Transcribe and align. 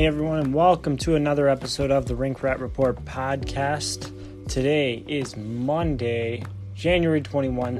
Hey 0.00 0.06
everyone, 0.06 0.38
and 0.38 0.54
welcome 0.54 0.96
to 0.96 1.14
another 1.14 1.46
episode 1.46 1.90
of 1.90 2.06
the 2.06 2.16
Rink 2.16 2.42
Rat 2.42 2.58
Report 2.58 3.04
podcast. 3.04 4.10
Today 4.48 5.04
is 5.06 5.36
Monday, 5.36 6.42
January 6.74 7.20
21, 7.20 7.76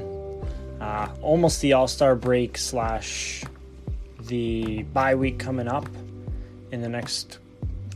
uh, 0.79 1.15
almost 1.23 1.61
the 1.61 1.73
All 1.73 1.87
Star 1.87 2.15
break 2.15 2.59
slash 2.59 3.43
the 4.19 4.83
bye 4.93 5.15
week 5.15 5.39
coming 5.39 5.67
up 5.67 5.89
in 6.71 6.81
the 6.81 6.89
next 6.89 7.39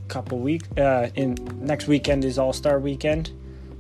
couple 0.07 0.39
week. 0.39 0.63
Uh, 0.75 1.09
in 1.13 1.37
next 1.61 1.85
weekend 1.85 2.25
is 2.25 2.39
All 2.39 2.51
Star 2.51 2.79
weekend, 2.79 3.29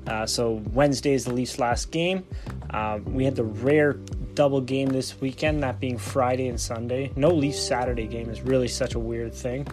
uh, 0.05 0.27
so 0.27 0.61
Wednesday 0.73 1.13
is 1.13 1.25
the 1.25 1.33
Leafs' 1.33 1.57
last 1.57 1.89
game. 1.89 2.23
Uh, 2.69 2.99
we 3.03 3.25
had 3.25 3.35
the 3.35 3.45
rare 3.45 3.93
double 4.35 4.61
game 4.61 4.89
this 4.89 5.19
weekend, 5.19 5.63
that 5.63 5.79
being 5.79 5.97
Friday 5.97 6.49
and 6.49 6.61
Sunday. 6.61 7.11
No 7.15 7.29
Leafs 7.29 7.59
Saturday 7.59 8.05
game 8.05 8.29
is 8.29 8.43
really 8.43 8.67
such 8.67 8.93
a 8.93 8.99
weird 8.99 9.33
thing. 9.33 9.65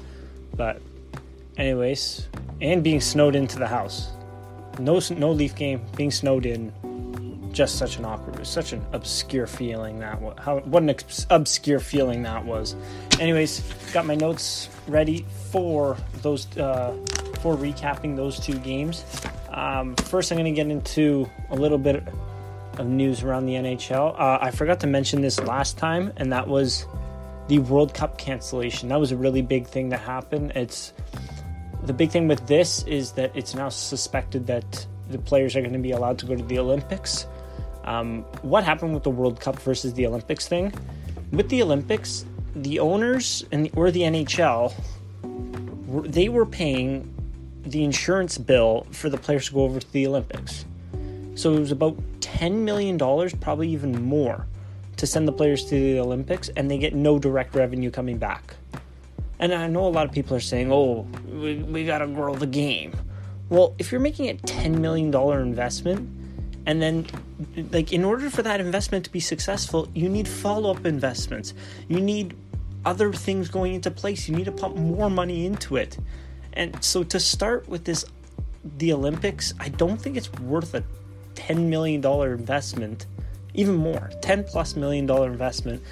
But, 0.57 0.81
anyways, 1.57 2.29
and 2.61 2.83
being 2.83 3.01
snowed 3.01 3.35
into 3.35 3.59
the 3.59 3.67
house. 3.67 4.11
No, 4.79 5.01
no 5.11 5.33
Leaf 5.33 5.55
game, 5.55 5.85
being 5.97 6.11
snowed 6.11 6.47
in. 6.47 6.73
Just 7.53 7.77
such 7.77 7.99
an 7.99 8.07
awkward, 8.07 8.47
such 8.47 8.73
an 8.73 8.83
obscure 8.93 9.47
feeling 9.47 9.99
that. 9.99 10.19
How 10.39 10.61
what 10.61 10.83
an 10.83 10.95
obscure 11.29 11.81
feeling 11.81 12.23
that 12.23 12.47
was. 12.47 12.75
Anyways, 13.21 13.61
got 13.93 14.07
my 14.07 14.15
notes 14.15 14.71
ready 14.89 15.27
for 15.51 15.99
those 16.23 16.47
uh, 16.57 16.97
for 17.41 17.55
recapping 17.55 18.17
those 18.17 18.41
two 18.41 18.59
games. 18.59 19.05
Um, 19.51 19.95
first, 19.97 20.33
I'm 20.33 20.39
going 20.39 20.53
to 20.53 20.57
get 20.57 20.71
into 20.71 21.29
a 21.51 21.55
little 21.55 21.77
bit 21.77 22.03
of 22.79 22.87
news 22.87 23.23
around 23.23 23.45
the 23.45 23.55
NHL. 23.55 24.19
Uh, 24.19 24.39
I 24.41 24.51
forgot 24.51 24.81
to 24.81 24.87
mention 24.87 25.21
this 25.21 25.39
last 25.41 25.77
time, 25.77 26.11
and 26.17 26.33
that 26.33 26.49
was 26.49 26.87
the 27.49 27.59
World 27.59 27.95
Cup 27.95 28.19
cancellation. 28.19 28.89
That 28.89 29.01
was 29.01 29.13
a 29.13 29.17
really 29.17 29.43
big 29.43 29.67
thing 29.67 29.89
that 29.91 30.01
happened. 30.01 30.53
It's 30.55 30.93
the 31.85 31.93
big 31.93 32.11
thing 32.11 32.29
with 32.29 32.47
this 32.47 32.85
is 32.85 33.13
that 33.13 33.33
it's 33.35 33.55
now 33.55 33.69
suspected 33.69 34.47
that 34.47 34.87
the 35.11 35.19
players 35.19 35.57
are 35.57 35.61
going 35.61 35.73
to 35.73 35.79
be 35.79 35.91
allowed 35.91 36.19
to 36.21 36.27
go 36.27 36.37
to 36.37 36.43
the 36.43 36.59
Olympics. 36.59 37.27
Um, 37.85 38.23
what 38.43 38.65
happened 38.65 38.95
with 38.95 39.03
the 39.03 39.11
World 39.11 39.41
Cup 39.41 39.59
versus 39.59 39.93
the 39.95 40.07
Olympics 40.07 40.47
thing? 40.47 40.73
With 41.33 41.49
the 41.49 41.63
Olympics, 41.63 42.25
the 42.55 42.79
owners 42.79 43.45
and 43.51 43.71
or 43.75 43.91
the 43.91 44.03
NHL, 44.03 44.73
they 46.07 46.29
were 46.29 46.47
paying 46.47 47.13
the 47.65 47.85
insurance 47.85 48.39
bill 48.39 48.87
for 48.91 49.09
the 49.09 49.17
players 49.17 49.49
to 49.49 49.55
go 49.55 49.63
over 49.63 49.81
to 49.81 49.93
the 49.93 50.07
Olympics. 50.07 50.65
So 51.35 51.55
it 51.55 51.61
was 51.61 51.73
about 51.73 51.97
$10 52.21 52.53
million, 52.53 52.99
probably 53.41 53.69
even 53.71 54.03
more 54.03 54.47
to 55.03 55.07
send 55.09 55.27
the 55.27 55.33
players 55.33 55.65
to 55.65 55.75
the 55.75 55.99
Olympics 55.99 56.49
and 56.51 56.71
they 56.71 56.79
get 56.79 56.95
no 56.95 57.19
direct 57.19 57.57
revenue 57.57 57.91
coming 57.91 58.19
back. 58.19 58.55
And 59.41 59.53
I 59.53 59.67
know 59.67 59.85
a 59.85 59.91
lot 59.91 60.07
of 60.07 60.13
people 60.13 60.37
are 60.37 60.41
saying, 60.41 60.71
oh, 60.71 61.09
we, 61.29 61.57
we 61.57 61.85
got 61.85 61.99
to 61.99 62.07
grow 62.07 62.37
the 62.37 62.47
game. 62.47 62.95
Well, 63.49 63.75
if 63.81 63.91
you're 63.91 64.01
making 64.01 64.31
a 64.31 64.35
$10 64.35 64.79
million 64.79 65.13
investment, 65.13 66.09
and 66.67 66.81
then, 66.81 67.09
like, 67.73 67.93
in 67.93 68.05
order 68.05 68.31
for 68.31 68.43
that 68.43 68.61
investment 68.61 69.05
to 69.07 69.11
be 69.11 69.19
successful, 69.19 69.89
you 69.93 70.09
need 70.09 70.29
follow 70.29 70.71
up 70.71 70.87
investments. 70.87 71.53
You 71.89 72.01
need 72.01 72.37
other 72.85 73.13
things 73.13 73.49
going 73.49 73.75
into 73.75 73.91
place. 73.91 74.29
You 74.29 74.37
need 74.37 74.45
to 74.45 74.53
pump 74.53 74.77
more 74.77 75.11
money 75.11 75.47
into 75.47 75.75
it. 75.75 75.99
And 76.53 76.81
so 76.85 77.03
to 77.03 77.19
start 77.19 77.69
with 77.69 77.85
this, 77.87 78.05
the 78.79 78.93
Olympics, 78.93 79.53
I 79.59 79.71
don't 79.71 80.01
think 80.01 80.17
it's 80.17 80.33
worth 80.35 80.75
a 80.75 80.85
$10 81.35 81.67
million 81.67 82.05
investment 82.07 83.07
even 83.55 83.75
more. 83.75 84.11
10 84.23 84.45
plus 84.45 84.77
million 84.77 85.07
dollar 85.07 85.31
investment 85.31 85.83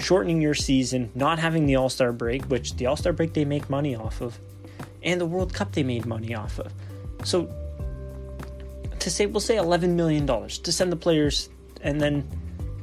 shortening 0.00 0.40
your 0.40 0.54
season 0.54 1.10
not 1.14 1.38
having 1.38 1.66
the 1.66 1.76
all-star 1.76 2.12
break 2.12 2.44
which 2.44 2.74
the 2.76 2.86
all-star 2.86 3.12
break 3.12 3.32
they 3.32 3.44
make 3.44 3.68
money 3.68 3.96
off 3.96 4.20
of 4.20 4.38
and 5.02 5.20
the 5.20 5.26
world 5.26 5.52
cup 5.52 5.72
they 5.72 5.82
made 5.82 6.06
money 6.06 6.34
off 6.34 6.58
of. 6.58 6.72
So 7.24 7.52
to 8.98 9.10
say 9.10 9.26
we'll 9.26 9.40
say 9.40 9.56
11 9.56 9.96
million 9.96 10.26
dollars 10.26 10.58
to 10.58 10.72
send 10.72 10.92
the 10.92 10.96
players 10.96 11.48
and 11.82 12.00
then 12.00 12.28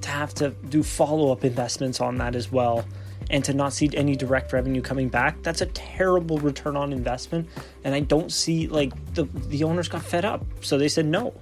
to 0.02 0.10
have 0.10 0.34
to 0.36 0.50
do 0.70 0.84
follow-up 0.84 1.44
investments 1.44 2.00
on 2.00 2.18
that 2.18 2.36
as 2.36 2.52
well 2.52 2.86
and 3.30 3.44
to 3.44 3.54
not 3.54 3.74
see 3.74 3.90
any 3.96 4.16
direct 4.16 4.54
revenue 4.54 4.82
coming 4.82 5.10
back 5.10 5.42
that's 5.42 5.62
a 5.62 5.66
terrible 5.68 6.38
return 6.40 6.76
on 6.76 6.92
investment. 6.92 7.48
And 7.84 7.96
i 7.96 8.02
don't 8.02 8.32
see 8.32 8.68
like 8.68 8.92
the 9.14 9.24
the 9.48 9.64
owners 9.64 9.88
got 9.88 10.04
fed 10.04 10.26
up. 10.26 10.46
So 10.62 10.78
they 10.78 10.90
said 10.90 11.06
no 11.06 11.34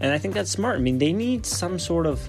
and 0.00 0.12
I 0.12 0.18
think 0.18 0.34
that's 0.34 0.50
smart. 0.50 0.76
I 0.76 0.80
mean, 0.80 0.98
they 0.98 1.12
need 1.12 1.44
some 1.44 1.78
sort 1.78 2.06
of, 2.06 2.26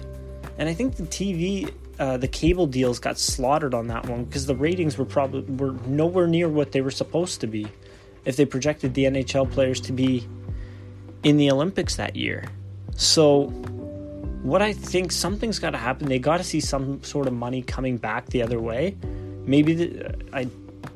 and 0.58 0.68
I 0.68 0.74
think 0.74 0.96
the 0.96 1.04
TV, 1.04 1.72
uh, 1.98 2.18
the 2.18 2.28
cable 2.28 2.66
deals 2.66 2.98
got 2.98 3.18
slaughtered 3.18 3.74
on 3.74 3.86
that 3.88 4.06
one 4.06 4.24
because 4.24 4.46
the 4.46 4.54
ratings 4.54 4.98
were 4.98 5.04
probably 5.04 5.42
were 5.42 5.72
nowhere 5.86 6.26
near 6.26 6.48
what 6.48 6.72
they 6.72 6.82
were 6.82 6.90
supposed 6.90 7.40
to 7.40 7.46
be, 7.46 7.66
if 8.24 8.36
they 8.36 8.44
projected 8.44 8.94
the 8.94 9.04
NHL 9.04 9.50
players 9.50 9.80
to 9.82 9.92
be 9.92 10.28
in 11.22 11.36
the 11.36 11.50
Olympics 11.50 11.96
that 11.96 12.14
year. 12.14 12.44
So, 12.96 13.46
what 14.42 14.60
I 14.60 14.72
think 14.72 15.12
something's 15.12 15.58
got 15.58 15.70
to 15.70 15.78
happen. 15.78 16.08
They 16.08 16.18
got 16.18 16.38
to 16.38 16.44
see 16.44 16.60
some 16.60 17.02
sort 17.02 17.26
of 17.26 17.32
money 17.32 17.62
coming 17.62 17.96
back 17.96 18.26
the 18.26 18.42
other 18.42 18.60
way. 18.60 18.96
Maybe 19.44 19.74
the, 19.74 20.14
I 20.32 20.48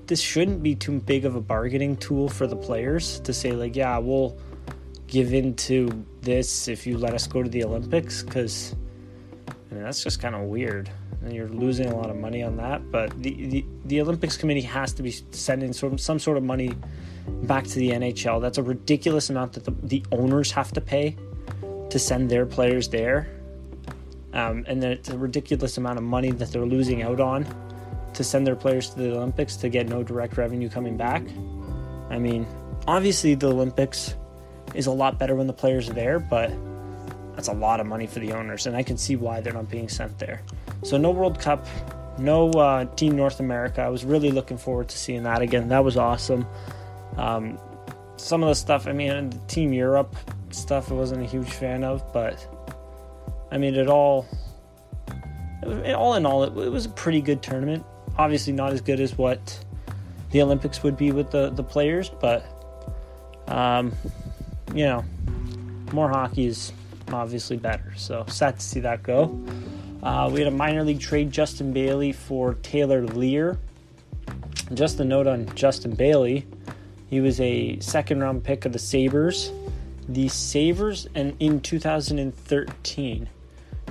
this 0.06 0.20
shouldn't 0.20 0.62
be 0.62 0.74
too 0.74 1.00
big 1.00 1.24
of 1.24 1.34
a 1.34 1.40
bargaining 1.40 1.96
tool 1.96 2.28
for 2.28 2.46
the 2.46 2.56
players 2.56 3.20
to 3.20 3.32
say 3.32 3.52
like, 3.52 3.74
yeah, 3.74 3.98
we'll 3.98 4.36
give 5.06 5.32
into 5.32 6.04
this 6.22 6.68
if 6.68 6.86
you 6.86 6.98
let 6.98 7.14
us 7.14 7.26
go 7.26 7.42
to 7.42 7.48
the 7.48 7.64
Olympics 7.64 8.22
because 8.22 8.74
I 9.48 9.74
mean, 9.74 9.84
that's 9.84 10.02
just 10.02 10.20
kind 10.20 10.34
of 10.34 10.42
weird. 10.42 10.90
And 11.22 11.32
you're 11.32 11.48
losing 11.48 11.86
a 11.86 11.96
lot 11.96 12.10
of 12.10 12.16
money 12.16 12.42
on 12.42 12.56
that. 12.56 12.90
But 12.90 13.10
the, 13.22 13.46
the, 13.46 13.64
the 13.86 14.00
Olympics 14.00 14.36
Committee 14.36 14.62
has 14.62 14.92
to 14.94 15.02
be 15.02 15.10
sending 15.30 15.72
some, 15.72 15.98
some 15.98 16.18
sort 16.18 16.36
of 16.36 16.44
money 16.44 16.72
back 17.42 17.64
to 17.64 17.74
the 17.74 17.90
NHL. 17.90 18.40
That's 18.40 18.58
a 18.58 18.62
ridiculous 18.62 19.30
amount 19.30 19.54
that 19.54 19.64
the, 19.64 19.72
the 19.82 20.04
owners 20.12 20.52
have 20.52 20.72
to 20.72 20.80
pay 20.80 21.16
to 21.90 21.98
send 21.98 22.30
their 22.30 22.46
players 22.46 22.88
there. 22.88 23.28
Um, 24.32 24.64
and 24.68 24.82
then 24.82 24.92
it's 24.92 25.08
a 25.08 25.18
ridiculous 25.18 25.78
amount 25.78 25.98
of 25.98 26.04
money 26.04 26.30
that 26.30 26.52
they're 26.52 26.66
losing 26.66 27.02
out 27.02 27.20
on 27.20 27.46
to 28.14 28.22
send 28.22 28.46
their 28.46 28.56
players 28.56 28.90
to 28.90 28.98
the 28.98 29.16
Olympics 29.16 29.56
to 29.56 29.68
get 29.68 29.88
no 29.88 30.02
direct 30.02 30.36
revenue 30.36 30.68
coming 30.68 30.96
back. 30.96 31.22
I 32.10 32.18
mean, 32.18 32.46
obviously, 32.86 33.34
the 33.34 33.48
Olympics 33.48 34.14
is 34.74 34.86
a 34.86 34.92
lot 34.92 35.18
better 35.18 35.34
when 35.34 35.46
the 35.46 35.52
players 35.52 35.88
are 35.88 35.94
there, 35.94 36.18
but 36.18 36.52
that's 37.34 37.48
a 37.48 37.52
lot 37.52 37.80
of 37.80 37.86
money 37.86 38.06
for 38.06 38.18
the 38.18 38.32
owners, 38.32 38.66
and 38.66 38.76
I 38.76 38.82
can 38.82 38.96
see 38.96 39.16
why 39.16 39.40
they're 39.40 39.52
not 39.52 39.70
being 39.70 39.88
sent 39.88 40.18
there. 40.18 40.42
So 40.82 40.96
no 40.96 41.10
World 41.10 41.38
Cup, 41.38 41.66
no 42.18 42.50
uh, 42.50 42.86
Team 42.96 43.16
North 43.16 43.40
America. 43.40 43.82
I 43.82 43.88
was 43.88 44.04
really 44.04 44.30
looking 44.30 44.56
forward 44.56 44.88
to 44.88 44.98
seeing 44.98 45.22
that 45.24 45.42
again. 45.42 45.68
That 45.68 45.84
was 45.84 45.96
awesome. 45.96 46.46
Um, 47.16 47.58
some 48.16 48.42
of 48.42 48.48
the 48.48 48.54
stuff, 48.54 48.86
I 48.86 48.92
mean, 48.92 49.30
the 49.30 49.38
Team 49.48 49.72
Europe 49.72 50.16
stuff, 50.50 50.90
I 50.90 50.94
wasn't 50.94 51.22
a 51.22 51.26
huge 51.26 51.50
fan 51.50 51.84
of, 51.84 52.10
but 52.12 52.46
I 53.52 53.58
mean, 53.58 53.74
it 53.74 53.88
all, 53.88 54.26
it, 55.62 55.94
all 55.94 56.14
in 56.14 56.24
all, 56.24 56.42
it, 56.44 56.56
it 56.56 56.70
was 56.70 56.86
a 56.86 56.90
pretty 56.90 57.20
good 57.20 57.42
tournament. 57.42 57.84
Obviously, 58.18 58.54
not 58.54 58.72
as 58.72 58.80
good 58.80 59.00
as 59.00 59.18
what 59.18 59.62
the 60.30 60.40
Olympics 60.40 60.82
would 60.82 60.96
be 60.96 61.12
with 61.12 61.30
the 61.30 61.50
the 61.50 61.62
players, 61.62 62.08
but 62.08 62.44
um, 63.48 63.92
you 64.76 64.84
know, 64.84 65.04
more 65.92 66.10
hockey 66.10 66.46
is 66.46 66.70
obviously 67.10 67.56
better. 67.56 67.94
So 67.96 68.24
sad 68.28 68.58
to 68.58 68.64
see 68.64 68.80
that 68.80 69.02
go. 69.02 69.42
Uh, 70.02 70.28
we 70.30 70.40
had 70.40 70.48
a 70.48 70.56
minor 70.56 70.84
league 70.84 71.00
trade, 71.00 71.30
Justin 71.30 71.72
Bailey 71.72 72.12
for 72.12 72.54
Taylor 72.54 73.02
Leier. 73.02 73.58
Just 74.74 75.00
a 75.00 75.04
note 75.04 75.26
on 75.26 75.46
Justin 75.54 75.94
Bailey, 75.94 76.46
he 77.08 77.20
was 77.20 77.40
a 77.40 77.80
second 77.80 78.20
round 78.20 78.44
pick 78.44 78.66
of 78.66 78.72
the 78.72 78.78
Sabres. 78.78 79.50
The 80.08 80.28
Sabres, 80.28 81.08
and 81.14 81.34
in 81.40 81.60
2013, 81.60 83.28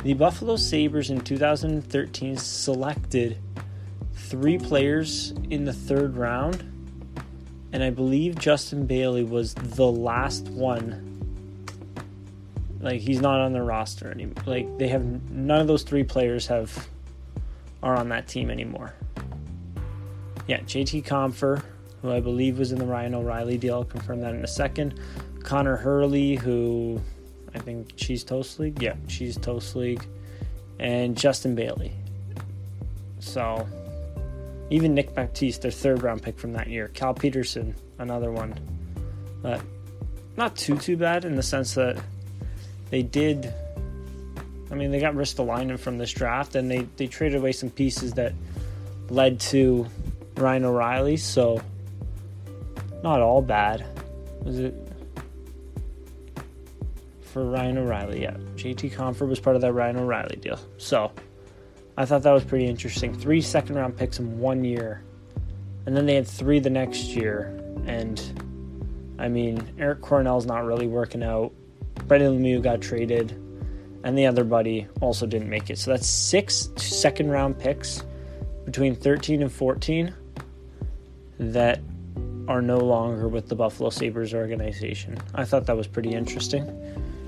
the 0.03 0.13
Buffalo 0.13 0.56
Sabres 0.56 1.09
in 1.09 1.22
2013 1.22 2.38
selected 2.38 3.38
three 4.14 4.59
players 4.59 5.34
in 5.49 5.66
the 5.66 5.73
third 5.73 6.16
round 6.16 6.75
and 7.76 7.84
I 7.84 7.90
believe 7.90 8.40
Justin 8.40 8.86
Bailey 8.86 9.26
was 9.26 9.54
the 9.54 9.86
last 9.86 10.48
one. 10.48 11.12
Like 12.80 13.02
he's 13.02 13.20
not 13.20 13.42
on 13.42 13.52
the 13.52 13.62
roster 13.62 14.10
anymore. 14.10 14.42
Like 14.46 14.78
they 14.78 14.88
have 14.88 15.04
none 15.30 15.60
of 15.60 15.68
those 15.68 15.84
three 15.84 16.06
players 16.06 16.48
have 16.48 16.88
are 17.84 17.98
on 17.98 18.08
that 18.10 18.30
team 18.30 18.50
anymore. 18.50 18.94
Yeah, 20.48 20.62
JT 20.62 21.06
Compher, 21.06 21.62
who 22.02 22.14
I 22.14 22.22
believe 22.22 22.60
was 22.60 22.72
in 22.72 22.80
the 22.80 22.86
Ryan 22.86 23.14
O'Reilly 23.14 23.58
deal. 23.58 23.74
I'll 23.74 23.84
confirm 23.84 24.22
that 24.22 24.34
in 24.34 24.42
a 24.42 24.48
second. 24.48 24.98
Connor 25.44 25.76
Hurley, 25.76 26.36
who 26.36 27.02
I 27.54 27.60
think 27.60 27.94
Cheese 27.98 28.24
Toast 28.24 28.58
League. 28.58 28.82
Yeah, 28.82 28.96
Cheese 29.10 29.36
Toast 29.36 29.76
League. 29.76 30.08
And 30.80 31.18
Justin 31.18 31.56
Bailey. 31.56 31.92
So 33.20 33.68
even 34.70 34.94
Nick 34.94 35.14
Baptiste, 35.14 35.62
their 35.62 35.72
third 35.72 36.03
round 36.03 36.23
pick 36.23 36.40
from 36.40 36.53
that 36.53 36.67
year. 36.67 36.88
Cal 36.90 37.14
Petersen, 37.14 37.76
another 38.00 38.32
one. 38.32 38.58
But 39.41 39.62
not 40.38 40.56
too, 40.56 40.78
too 40.78 40.97
bad 40.97 41.26
in 41.26 41.35
the 41.35 41.44
sense 41.44 41.76
that 41.76 41.97
they 42.90 43.03
did. 43.03 43.53
I 44.72 44.76
mean, 44.76 44.91
they 44.91 45.00
got 45.00 45.14
Ristolainen 45.14 45.79
from 45.79 45.97
this 45.97 46.12
draft, 46.12 46.56
and 46.56 46.70
they, 46.70 46.88
they 46.97 47.08
traded 47.08 47.38
away 47.40 47.52
some 47.52 47.70
pieces 47.70 48.14
that 48.14 48.34
led 49.09 49.40
to 49.40 49.85
Ryan 50.35 50.66
O'Reilly. 50.66 51.17
So 51.17 51.62
not 53.03 53.22
all 53.22 53.41
bad. 53.41 53.85
Was 54.44 54.59
it 54.59 54.76
for 57.22 57.46
Ryan 57.46 57.78
O'Reilly? 57.78 58.23
Yeah, 58.23 58.38
JT 58.56 58.94
Compher 58.94 59.28
was 59.28 59.40
part 59.40 59.56
of 59.56 59.62
that 59.62 59.73
Ryan 59.73 59.97
O'Reilly 59.97 60.38
deal. 60.38 60.59
So 60.78 61.12
I 61.97 62.06
thought 62.06 62.24
that 62.24 62.32
was 62.32 62.44
pretty 62.44 62.68
interesting. 62.68 63.14
Three 63.14 63.42
second 63.42 63.76
round 63.76 63.96
picks 63.96 64.20
in 64.20 64.38
one 64.40 64.64
year, 64.64 65.03
and 65.86 65.96
then 65.96 66.06
they 66.06 66.16
had 66.16 66.28
three 66.28 66.59
the 66.59 66.70
next 66.70 67.16
year. 67.16 67.58
And 67.86 68.22
I 69.18 69.30
mean, 69.30 69.66
Eric 69.80 70.02
Cornel's 70.02 70.46
not 70.46 70.66
really 70.66 70.88
working 70.88 71.24
out. 71.24 71.53
Brendan 72.08 72.40
Lemieux 72.40 72.62
got 72.62 72.82
traded, 72.82 73.32
and 74.03 74.18
the 74.18 74.26
other 74.26 74.44
buddy 74.44 74.88
also 75.00 75.26
didn't 75.26 75.50
make 75.50 75.70
it. 75.70 75.78
So 75.78 75.92
that's 75.92 76.08
six 76.08 76.70
second 76.76 77.32
round 77.32 77.58
picks 77.58 78.03
between 78.66 78.96
13 78.96 79.41
and 79.41 79.52
14 79.52 80.14
that 81.40 81.80
are 82.48 82.62
no 82.62 82.78
longer 82.78 83.28
with 83.28 83.48
the 83.48 83.56
Buffalo 83.56 83.90
Sabres 83.90 84.34
organization. 84.34 85.18
I 85.34 85.46
thought 85.46 85.66
that 85.66 85.78
was 85.78 85.88
pretty 85.88 86.14
interesting. 86.14 86.66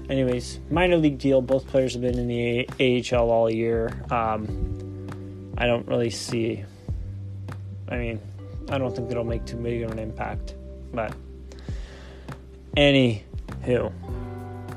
Anyways, 0.10 0.60
minor 0.70 0.98
league 0.98 1.18
deal. 1.18 1.42
Both 1.42 1.68
players 1.68 1.94
have 1.94 2.02
been 2.02 2.18
in 2.18 2.28
the 2.28 2.68
AHL 2.80 3.30
all 3.30 3.50
year. 3.50 3.92
Um, 4.10 5.54
I 5.58 5.68
don't 5.68 5.88
really 5.88 6.10
see. 6.10 6.64
I 7.90 7.98
mean, 7.98 8.22
I 8.70 8.78
don't 8.78 8.96
think 8.96 9.12
it'll 9.12 9.24
make 9.24 9.46
too 9.46 9.58
big 9.58 9.84
of 9.84 9.92
an 9.92 10.00
impact. 10.00 10.56
But, 10.94 11.14
anywho, 12.78 13.92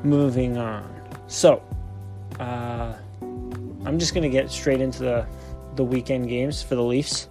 moving 0.03 0.57
on. 0.59 0.85
So, 1.29 1.63
uh, 2.41 2.95
I'm 3.23 3.99
just 3.99 4.15
gonna 4.15 4.29
get 4.29 4.51
straight 4.51 4.81
into 4.81 5.01
the 5.01 5.27
the 5.77 5.85
weekend 5.85 6.29
games 6.29 6.63
for 6.63 6.75
the 6.75 6.83
Leafs 6.83 7.29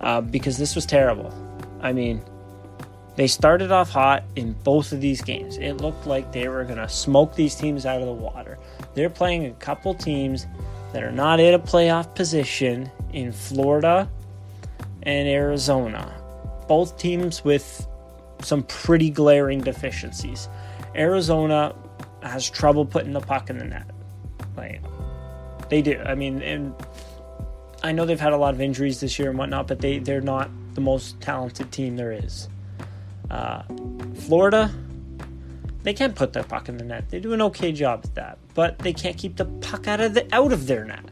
uh, 0.00 0.20
because 0.20 0.58
this 0.58 0.74
was 0.74 0.84
terrible. 0.84 1.32
I 1.80 1.92
mean, 1.92 2.22
they 3.18 3.26
started 3.26 3.72
off 3.72 3.90
hot 3.90 4.22
in 4.36 4.52
both 4.62 4.92
of 4.92 5.00
these 5.00 5.20
games. 5.22 5.58
It 5.58 5.78
looked 5.78 6.06
like 6.06 6.30
they 6.30 6.46
were 6.46 6.62
going 6.62 6.78
to 6.78 6.88
smoke 6.88 7.34
these 7.34 7.56
teams 7.56 7.84
out 7.84 8.00
of 8.00 8.06
the 8.06 8.12
water. 8.12 8.60
They're 8.94 9.10
playing 9.10 9.46
a 9.46 9.50
couple 9.54 9.92
teams 9.92 10.46
that 10.92 11.02
are 11.02 11.10
not 11.10 11.40
in 11.40 11.52
a 11.52 11.58
playoff 11.58 12.14
position 12.14 12.88
in 13.12 13.32
Florida 13.32 14.08
and 15.02 15.26
Arizona. 15.26 16.14
Both 16.68 16.96
teams 16.96 17.44
with 17.44 17.88
some 18.40 18.62
pretty 18.62 19.10
glaring 19.10 19.62
deficiencies. 19.62 20.48
Arizona 20.94 21.74
has 22.22 22.48
trouble 22.48 22.86
putting 22.86 23.14
the 23.14 23.20
puck 23.20 23.50
in 23.50 23.58
the 23.58 23.64
net. 23.64 23.90
Like, 24.56 24.80
they 25.68 25.82
do. 25.82 26.00
I 26.06 26.14
mean, 26.14 26.40
and 26.40 26.72
I 27.82 27.90
know 27.90 28.06
they've 28.06 28.20
had 28.20 28.32
a 28.32 28.38
lot 28.38 28.54
of 28.54 28.60
injuries 28.60 29.00
this 29.00 29.18
year 29.18 29.28
and 29.28 29.36
whatnot, 29.36 29.66
but 29.66 29.80
they, 29.80 29.98
they're 29.98 30.20
not 30.20 30.48
the 30.74 30.80
most 30.80 31.20
talented 31.20 31.72
team 31.72 31.96
there 31.96 32.12
is. 32.12 32.48
Uh, 33.30 33.62
Florida, 34.14 34.72
they 35.82 35.94
can't 35.94 36.14
put 36.14 36.32
their 36.32 36.44
puck 36.44 36.68
in 36.68 36.76
the 36.76 36.84
net. 36.84 37.08
They 37.10 37.20
do 37.20 37.32
an 37.32 37.42
okay 37.42 37.72
job 37.72 38.00
at 38.04 38.14
that, 38.14 38.38
but 38.54 38.78
they 38.78 38.92
can't 38.92 39.16
keep 39.16 39.36
the 39.36 39.44
puck 39.44 39.86
out 39.86 40.00
of 40.00 40.14
the 40.14 40.26
out 40.34 40.52
of 40.52 40.66
their 40.66 40.84
net. 40.84 41.04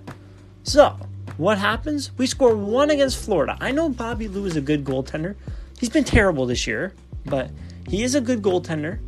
So, 0.64 0.96
what 1.36 1.58
happens? 1.58 2.10
We 2.16 2.26
score 2.26 2.56
one 2.56 2.90
against 2.90 3.22
Florida. 3.22 3.56
I 3.60 3.70
know 3.70 3.88
Bobby 3.88 4.28
Lou 4.28 4.46
is 4.46 4.56
a 4.56 4.60
good 4.60 4.84
goaltender. 4.84 5.36
He's 5.78 5.90
been 5.90 6.04
terrible 6.04 6.46
this 6.46 6.66
year, 6.66 6.94
but 7.26 7.50
he 7.88 8.02
is 8.02 8.14
a 8.14 8.20
good 8.20 8.42
goaltender. 8.42 8.98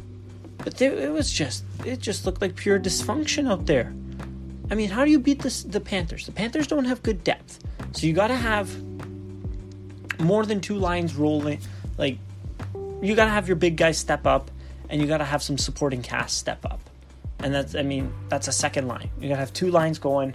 But 0.59 0.77
there, 0.77 0.93
it 0.93 1.13
was 1.13 1.33
just 1.33 1.65
it 1.85 2.01
just 2.01 2.27
looked 2.27 2.41
like 2.41 2.55
pure 2.55 2.79
dysfunction 2.79 3.51
out 3.51 3.67
there. 3.67 3.95
I 4.71 4.75
mean, 4.75 4.91
how 4.91 5.05
do 5.05 5.11
you 5.11 5.19
beat 5.19 5.41
the 5.41 5.65
the 5.69 5.81
Panthers? 5.81 6.27
The 6.27 6.33
Panthers 6.33 6.67
don't 6.67 6.85
have 6.85 7.03
good 7.03 7.25
depth, 7.25 7.61
so 7.93 8.07
you 8.07 8.13
got 8.13 8.29
to 8.29 8.37
have 8.37 8.71
more 10.21 10.45
than 10.45 10.61
two 10.61 10.77
lines 10.77 11.15
rolling, 11.15 11.61
like 11.97 12.19
you 13.00 13.15
got 13.15 13.27
to 13.27 13.31
have 13.31 13.47
your 13.47 13.56
big 13.56 13.77
guys 13.77 13.99
step 13.99 14.27
up 14.27 14.50
and 14.89 15.00
you 15.00 15.06
got 15.06 15.19
to 15.19 15.25
have 15.25 15.43
some 15.43 15.59
supporting 15.59 16.03
cast 16.03 16.39
step 16.39 16.65
up. 16.65 16.81
And 17.41 17.55
that's, 17.55 17.75
I 17.75 17.83
mean, 17.83 18.12
that's 18.29 18.49
a 18.49 18.53
second 18.53 18.89
line. 18.89 19.11
You 19.21 19.29
got 19.29 19.35
to 19.35 19.41
have 19.41 19.53
two 19.53 19.71
lines 19.71 19.99
going. 19.99 20.35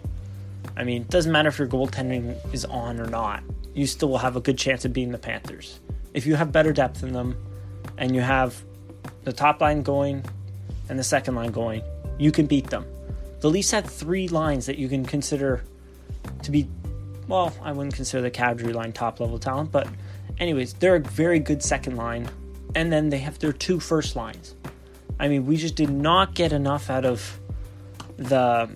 I 0.77 0.83
mean, 0.83 1.01
it 1.01 1.09
doesn't 1.09 1.31
matter 1.31 1.49
if 1.49 1.59
your 1.59 1.67
goaltending 1.67 2.37
is 2.53 2.63
on 2.65 2.99
or 2.99 3.07
not. 3.07 3.43
You 3.73 3.85
still 3.85 4.09
will 4.09 4.19
have 4.19 4.35
a 4.35 4.41
good 4.41 4.57
chance 4.57 4.85
of 4.85 4.93
beating 4.93 5.11
the 5.11 5.17
Panthers. 5.17 5.79
If 6.13 6.25
you 6.25 6.35
have 6.35 6.51
better 6.51 6.71
depth 6.71 7.03
in 7.03 7.11
them 7.11 7.35
and 7.97 8.15
you 8.15 8.21
have 8.21 8.63
the 9.23 9.33
top 9.33 9.59
line 9.59 9.81
going 9.81 10.23
and 10.87 10.97
the 10.97 11.03
second 11.03 11.35
line 11.35 11.51
going, 11.51 11.81
you 12.17 12.31
can 12.31 12.45
beat 12.45 12.69
them. 12.69 12.85
The 13.41 13.49
Leafs 13.49 13.71
had 13.71 13.85
three 13.85 14.29
lines 14.29 14.65
that 14.67 14.77
you 14.77 14.87
can 14.87 15.05
consider 15.05 15.63
to 16.43 16.51
be, 16.51 16.69
well, 17.27 17.53
I 17.61 17.73
wouldn't 17.73 17.95
consider 17.95 18.21
the 18.21 18.31
Kadri 18.31 18.73
line 18.73 18.93
top 18.93 19.19
level 19.19 19.37
talent, 19.39 19.71
but 19.71 19.87
anyways, 20.39 20.73
they're 20.75 20.95
a 20.95 20.99
very 20.99 21.39
good 21.39 21.61
second 21.61 21.97
line 21.97 22.29
and 22.75 22.91
then 22.91 23.09
they 23.09 23.19
have 23.19 23.39
their 23.39 23.53
two 23.53 23.79
first 23.79 24.15
lines. 24.15 24.55
I 25.19 25.27
mean, 25.27 25.45
we 25.45 25.57
just 25.57 25.75
did 25.75 25.89
not 25.89 26.33
get 26.33 26.51
enough 26.53 26.89
out 26.89 27.05
of 27.05 27.39
the 28.17 28.69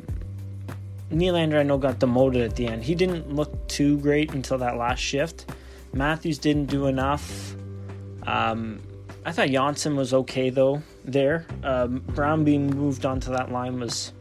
Nylander. 1.11 1.59
I 1.59 1.63
know 1.63 1.77
got 1.77 1.99
demoted 1.99 2.43
at 2.43 2.55
the 2.55 2.67
end. 2.67 2.83
He 2.83 2.95
didn't 2.95 3.33
look 3.33 3.67
too 3.67 3.99
great 3.99 4.33
until 4.33 4.57
that 4.59 4.77
last 4.77 4.99
shift. 4.99 5.51
Matthews 5.93 6.37
didn't 6.37 6.65
do 6.65 6.87
enough. 6.87 7.55
Um, 8.23 8.81
I 9.25 9.31
thought 9.31 9.49
Johnsson 9.49 9.95
was 9.95 10.13
okay 10.13 10.49
though. 10.49 10.81
There, 11.05 11.45
um, 11.63 11.99
Brown 11.99 12.43
being 12.43 12.67
moved 12.67 13.05
onto 13.05 13.31
that 13.31 13.51
line 13.51 13.79
was. 13.79 14.13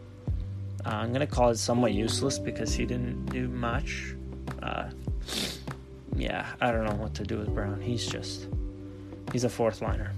Uh, 0.85 0.91
I'm 0.91 1.13
gonna 1.13 1.27
call 1.27 1.51
it 1.51 1.59
somewhat 1.59 1.93
useless 1.93 2.39
because 2.39 2.73
he 2.73 2.87
didn't 2.87 3.27
do 3.27 3.49
much. 3.49 4.15
Uh, 4.63 4.91
yeah, 6.15 6.47
I 6.61 6.71
don't 6.71 6.85
know 6.85 6.95
what 6.95 7.15
to 7.15 7.25
do 7.25 7.39
with 7.39 7.53
Brown. 7.53 7.81
He's 7.81 8.07
just 8.07 8.47
He's 9.37 9.45
a 9.45 9.51
fourth 9.51 9.83
liner. 9.83 10.13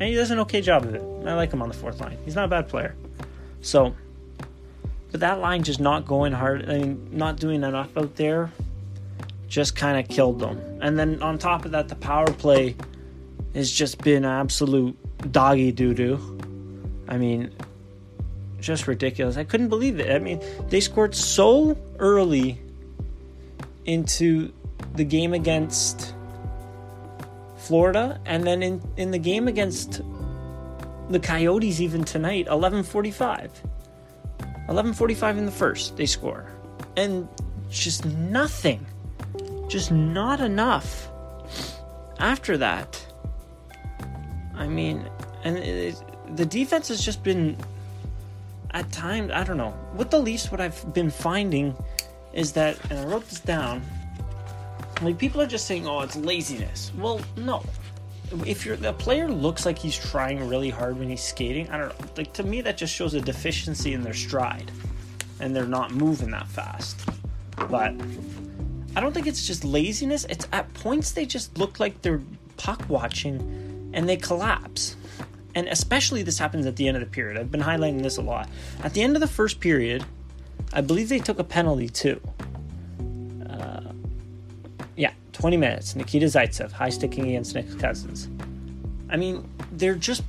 And 0.00 0.08
he 0.08 0.14
does 0.14 0.30
an 0.30 0.38
okay 0.38 0.62
job 0.62 0.84
of 0.84 0.94
it. 0.94 1.02
I 1.02 1.34
like 1.34 1.52
him 1.52 1.60
on 1.60 1.68
the 1.68 1.74
fourth 1.74 2.00
line. 2.00 2.16
He's 2.24 2.34
not 2.34 2.46
a 2.46 2.48
bad 2.48 2.66
player. 2.66 2.94
So, 3.60 3.94
but 5.10 5.20
that 5.20 5.40
line 5.40 5.64
just 5.64 5.80
not 5.80 6.06
going 6.06 6.32
hard, 6.32 6.62
I 6.66 6.78
mean, 6.78 7.10
not 7.12 7.36
doing 7.36 7.62
enough 7.62 7.94
out 7.94 8.16
there, 8.16 8.50
just 9.48 9.76
kind 9.76 9.98
of 9.98 10.08
killed 10.08 10.38
them. 10.38 10.58
And 10.80 10.98
then 10.98 11.22
on 11.22 11.36
top 11.36 11.66
of 11.66 11.72
that, 11.72 11.88
the 11.88 11.94
power 11.94 12.24
play 12.24 12.74
has 13.54 13.70
just 13.70 13.98
been 13.98 14.24
absolute 14.24 14.96
doggy 15.30 15.70
doo 15.70 15.92
doo. 15.92 16.38
I 17.06 17.18
mean, 17.18 17.52
just 18.60 18.86
ridiculous. 18.86 19.36
I 19.36 19.44
couldn't 19.44 19.68
believe 19.68 20.00
it. 20.00 20.10
I 20.10 20.20
mean, 20.20 20.42
they 20.70 20.80
scored 20.80 21.14
so 21.14 21.76
early 21.98 22.58
into 23.84 24.50
the 24.94 25.04
game 25.04 25.34
against 25.34 26.14
Florida, 27.68 28.18
and 28.24 28.44
then 28.44 28.62
in, 28.62 28.80
in 28.96 29.10
the 29.10 29.18
game 29.18 29.46
against 29.46 30.00
the 31.10 31.20
Coyotes 31.20 31.82
even 31.82 32.02
tonight, 32.02 32.46
11:45. 32.46 33.50
11:45 34.68 35.38
in 35.38 35.44
the 35.44 35.52
first, 35.52 35.96
they 35.98 36.06
score. 36.06 36.50
And 36.96 37.28
just 37.68 38.06
nothing. 38.06 38.86
Just 39.68 39.92
not 39.92 40.40
enough. 40.40 41.10
After 42.18 42.56
that, 42.56 43.06
I 44.54 44.66
mean, 44.66 45.06
and 45.44 45.58
it, 45.58 46.02
the 46.36 46.46
defense 46.46 46.88
has 46.88 47.04
just 47.04 47.22
been 47.22 47.54
at 48.70 48.90
times, 48.90 49.30
I 49.32 49.44
don't 49.44 49.58
know. 49.58 49.74
With 49.94 50.10
the 50.10 50.18
Leafs 50.18 50.50
what 50.50 50.60
I've 50.60 50.94
been 50.94 51.10
finding 51.10 51.76
is 52.32 52.52
that 52.52 52.78
and 52.90 52.98
I 52.98 53.04
wrote 53.04 53.28
this 53.28 53.40
down 53.40 53.82
like 55.02 55.18
people 55.18 55.40
are 55.40 55.46
just 55.46 55.66
saying, 55.66 55.86
"Oh, 55.86 56.00
it's 56.00 56.16
laziness." 56.16 56.92
Well, 56.96 57.20
no. 57.36 57.62
If 58.44 58.66
you're 58.66 58.76
the 58.76 58.92
player 58.92 59.28
looks 59.28 59.64
like 59.64 59.78
he's 59.78 59.96
trying 59.96 60.46
really 60.48 60.70
hard 60.70 60.98
when 60.98 61.08
he's 61.08 61.22
skating, 61.22 61.68
I 61.70 61.78
don't 61.78 61.88
know. 61.88 62.06
Like 62.16 62.32
to 62.34 62.42
me, 62.42 62.60
that 62.62 62.76
just 62.76 62.94
shows 62.94 63.14
a 63.14 63.20
deficiency 63.20 63.94
in 63.94 64.02
their 64.02 64.14
stride, 64.14 64.70
and 65.40 65.54
they're 65.54 65.66
not 65.66 65.92
moving 65.92 66.30
that 66.32 66.48
fast. 66.48 67.00
But 67.70 67.94
I 68.96 69.00
don't 69.00 69.12
think 69.12 69.26
it's 69.26 69.46
just 69.46 69.64
laziness. 69.64 70.26
It's 70.28 70.46
at 70.52 70.72
points 70.74 71.12
they 71.12 71.26
just 71.26 71.56
look 71.58 71.80
like 71.80 72.02
they're 72.02 72.20
puck 72.56 72.82
watching, 72.88 73.90
and 73.94 74.08
they 74.08 74.16
collapse. 74.16 74.96
And 75.54 75.66
especially 75.68 76.22
this 76.22 76.38
happens 76.38 76.66
at 76.66 76.76
the 76.76 76.86
end 76.86 76.96
of 76.96 77.00
the 77.00 77.08
period. 77.08 77.38
I've 77.38 77.50
been 77.50 77.62
highlighting 77.62 78.02
this 78.02 78.18
a 78.18 78.22
lot. 78.22 78.48
At 78.82 78.92
the 78.94 79.02
end 79.02 79.16
of 79.16 79.20
the 79.20 79.26
first 79.26 79.60
period, 79.60 80.04
I 80.72 80.82
believe 80.82 81.08
they 81.08 81.18
took 81.18 81.38
a 81.38 81.44
penalty 81.44 81.88
too 81.88 82.20
20 85.38 85.56
minutes. 85.56 85.94
Nikita 85.94 86.26
Zaitsev, 86.26 86.72
high 86.72 86.88
sticking 86.88 87.28
against 87.28 87.54
Nick 87.54 87.78
Cousins. 87.78 88.28
I 89.08 89.16
mean, 89.16 89.48
they're 89.70 89.94
just, 89.94 90.24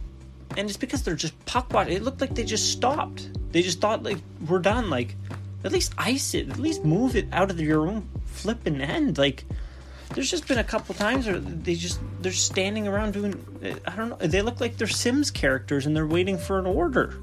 and 0.55 0.69
it's 0.69 0.77
because 0.77 1.01
they're 1.01 1.15
just 1.15 1.33
puck 1.45 1.73
watching. 1.73 1.93
It 1.93 2.03
looked 2.03 2.21
like 2.21 2.35
they 2.35 2.43
just 2.43 2.71
stopped. 2.71 3.27
They 3.51 3.63
just 3.63 3.81
thought, 3.81 4.03
like, 4.03 4.19
we're 4.47 4.59
done. 4.59 4.91
Like, 4.91 5.15
at 5.63 5.71
least 5.71 5.93
ice 5.97 6.35
it. 6.35 6.49
At 6.49 6.59
least 6.59 6.85
move 6.85 7.15
it 7.15 7.27
out 7.31 7.49
of 7.49 7.59
your 7.59 7.87
own 7.87 8.07
flipping 8.25 8.81
end. 8.81 9.17
Like, 9.17 9.45
there's 10.13 10.29
just 10.29 10.47
been 10.47 10.59
a 10.59 10.63
couple 10.63 10.93
times 10.93 11.25
where 11.25 11.39
they 11.39 11.73
just, 11.73 11.99
they're 12.21 12.31
standing 12.31 12.87
around 12.87 13.13
doing, 13.13 13.33
I 13.87 13.95
don't 13.95 14.09
know, 14.09 14.17
they 14.17 14.43
look 14.43 14.61
like 14.61 14.77
they're 14.77 14.87
Sims 14.87 15.31
characters 15.31 15.87
and 15.87 15.95
they're 15.95 16.07
waiting 16.07 16.37
for 16.37 16.59
an 16.59 16.67
order. 16.67 17.17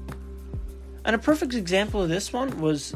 And 1.05 1.15
a 1.15 1.19
perfect 1.19 1.53
example 1.53 2.01
of 2.03 2.09
this 2.09 2.33
one 2.33 2.59
was 2.59 2.93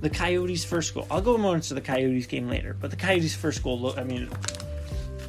the 0.00 0.10
Coyotes' 0.10 0.64
first 0.64 0.94
goal. 0.94 1.06
I'll 1.10 1.20
go 1.20 1.36
more 1.36 1.54
into 1.54 1.74
the 1.74 1.80
Coyotes 1.80 2.26
game 2.26 2.48
later, 2.48 2.76
but 2.78 2.90
the 2.90 2.96
Coyotes' 2.96 3.34
first 3.34 3.62
goal, 3.62 3.94
I 3.96 4.04
mean, 4.04 4.28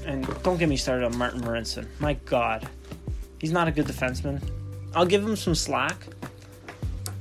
and 0.06 0.26
don't 0.44 0.58
get 0.58 0.70
me 0.70 0.78
started 0.78 1.06
on 1.06 1.18
Martin 1.18 1.42
Marincin. 1.42 1.88
My 2.00 2.14
God, 2.26 2.68
he's 3.40 3.52
not 3.52 3.68
a 3.68 3.72
good 3.72 3.86
defenseman. 3.86 4.42
I'll 4.96 5.06
give 5.06 5.24
him 5.24 5.36
some 5.36 5.56
slack 5.56 5.98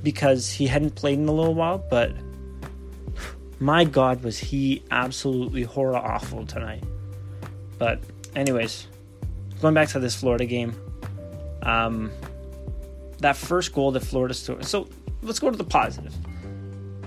because 0.03 0.49
he 0.49 0.67
hadn't 0.67 0.95
played 0.95 1.19
in 1.19 1.27
a 1.27 1.31
little 1.31 1.53
while, 1.53 1.77
but 1.77 2.13
my 3.59 3.83
God, 3.83 4.23
was 4.23 4.39
he 4.39 4.83
absolutely 4.89 5.63
horror 5.63 5.95
awful 5.95 6.45
tonight. 6.45 6.83
But, 7.77 8.01
anyways, 8.35 8.87
going 9.61 9.73
back 9.73 9.89
to 9.89 9.99
this 9.99 10.15
Florida 10.15 10.45
game, 10.45 10.73
um, 11.61 12.11
that 13.19 13.37
first 13.37 13.73
goal 13.73 13.91
that 13.91 13.99
Florida 13.99 14.33
scored. 14.33 14.65
So 14.65 14.89
let's 15.21 15.39
go 15.39 15.51
to 15.51 15.57
the 15.57 15.63
positive. 15.63 16.13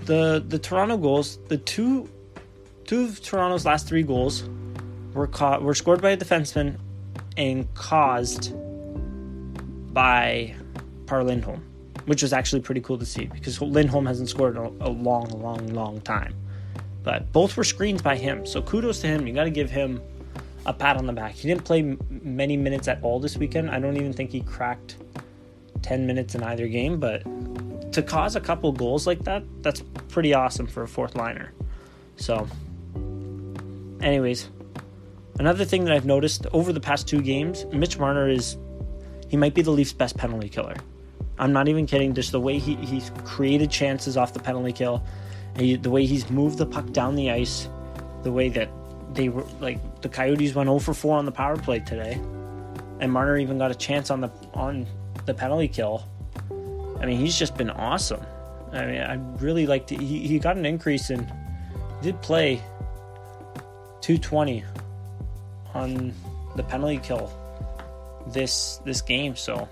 The 0.04 0.44
the 0.46 0.58
Toronto 0.58 0.96
goals, 0.96 1.38
the 1.48 1.58
two 1.58 2.08
two 2.84 3.04
of 3.04 3.22
Toronto's 3.22 3.64
last 3.64 3.88
three 3.88 4.02
goals 4.02 4.48
were 5.14 5.26
caught 5.26 5.62
were 5.62 5.74
scored 5.74 6.02
by 6.02 6.10
a 6.10 6.16
defenseman 6.16 6.78
and 7.36 7.72
caused 7.74 8.52
by 9.94 10.54
Per 11.06 11.22
Lindholm, 11.22 11.64
which 12.06 12.22
was 12.22 12.32
actually 12.32 12.60
pretty 12.60 12.80
cool 12.80 12.98
to 12.98 13.06
see 13.06 13.26
because 13.26 13.60
Lindholm 13.60 14.06
hasn't 14.06 14.28
scored 14.28 14.56
in 14.56 14.62
a, 14.62 14.68
a 14.86 14.90
long, 14.90 15.28
long, 15.40 15.66
long 15.68 16.00
time. 16.02 16.34
But 17.02 17.32
both 17.32 17.56
were 17.56 17.64
screens 17.64 18.02
by 18.02 18.16
him, 18.16 18.46
so 18.46 18.62
kudos 18.62 19.00
to 19.00 19.06
him. 19.06 19.26
You 19.26 19.34
got 19.34 19.44
to 19.44 19.50
give 19.50 19.70
him 19.70 20.00
a 20.66 20.72
pat 20.72 20.96
on 20.96 21.06
the 21.06 21.12
back. 21.12 21.32
He 21.32 21.48
didn't 21.48 21.64
play 21.64 21.80
m- 21.80 21.98
many 22.08 22.56
minutes 22.56 22.88
at 22.88 23.02
all 23.02 23.20
this 23.20 23.36
weekend. 23.36 23.70
I 23.70 23.78
don't 23.78 23.96
even 23.96 24.12
think 24.12 24.30
he 24.30 24.40
cracked 24.40 24.96
10 25.82 26.06
minutes 26.06 26.34
in 26.34 26.42
either 26.42 26.66
game, 26.66 26.98
but 26.98 27.22
to 27.94 28.02
cause 28.02 28.34
a 28.34 28.40
couple 28.40 28.72
goals 28.72 29.06
like 29.06 29.22
that, 29.24 29.44
that's 29.62 29.82
pretty 30.08 30.34
awesome 30.34 30.66
for 30.66 30.82
a 30.82 30.88
fourth 30.88 31.14
liner. 31.14 31.52
So, 32.16 32.48
anyways, 34.00 34.50
another 35.38 35.64
thing 35.64 35.84
that 35.84 35.94
I've 35.94 36.04
noticed 36.04 36.46
over 36.52 36.72
the 36.72 36.80
past 36.80 37.06
two 37.06 37.22
games, 37.22 37.64
Mitch 37.66 37.96
Marner 37.98 38.28
is 38.28 38.56
he 39.28 39.36
might 39.36 39.54
be 39.54 39.62
the 39.62 39.70
Leafs' 39.70 39.92
best 39.92 40.16
penalty 40.16 40.48
killer. 40.48 40.74
I'm 41.38 41.52
not 41.52 41.68
even 41.68 41.86
kidding. 41.86 42.14
Just 42.14 42.32
the 42.32 42.40
way 42.40 42.58
he, 42.58 42.74
he's 42.76 43.10
created 43.24 43.70
chances 43.70 44.16
off 44.16 44.32
the 44.32 44.40
penalty 44.40 44.72
kill, 44.72 45.04
he, 45.56 45.76
the 45.76 45.90
way 45.90 46.04
he's 46.04 46.28
moved 46.30 46.58
the 46.58 46.66
puck 46.66 46.90
down 46.92 47.14
the 47.14 47.30
ice, 47.30 47.68
the 48.24 48.32
way 48.32 48.48
that 48.48 48.68
they 49.12 49.28
were 49.28 49.44
like 49.60 50.02
the 50.02 50.08
Coyotes 50.08 50.54
went 50.54 50.66
0 50.66 50.80
for 50.80 50.94
4 50.94 51.18
on 51.18 51.24
the 51.26 51.32
power 51.32 51.56
play 51.56 51.78
today, 51.78 52.14
and 52.98 53.12
Marner 53.12 53.36
even 53.38 53.58
got 53.58 53.70
a 53.70 53.74
chance 53.74 54.10
on 54.10 54.20
the 54.20 54.30
on 54.52 54.86
the 55.26 55.34
penalty 55.34 55.68
kill. 55.68 56.04
I 57.00 57.06
mean, 57.06 57.18
he's 57.18 57.38
just 57.38 57.56
been 57.56 57.70
awesome. 57.70 58.24
I 58.72 58.86
mean, 58.86 59.00
I 59.00 59.14
really 59.42 59.66
liked 59.66 59.92
it. 59.92 60.00
He, 60.00 60.26
he 60.26 60.38
got 60.38 60.56
an 60.56 60.66
increase 60.66 61.10
in, 61.10 61.30
did 62.02 62.20
play 62.22 62.56
220 64.00 64.64
on 65.74 66.12
the 66.56 66.62
penalty 66.62 66.98
kill 66.98 67.32
this 68.28 68.80
this 68.84 69.00
game. 69.00 69.36
So 69.36 69.68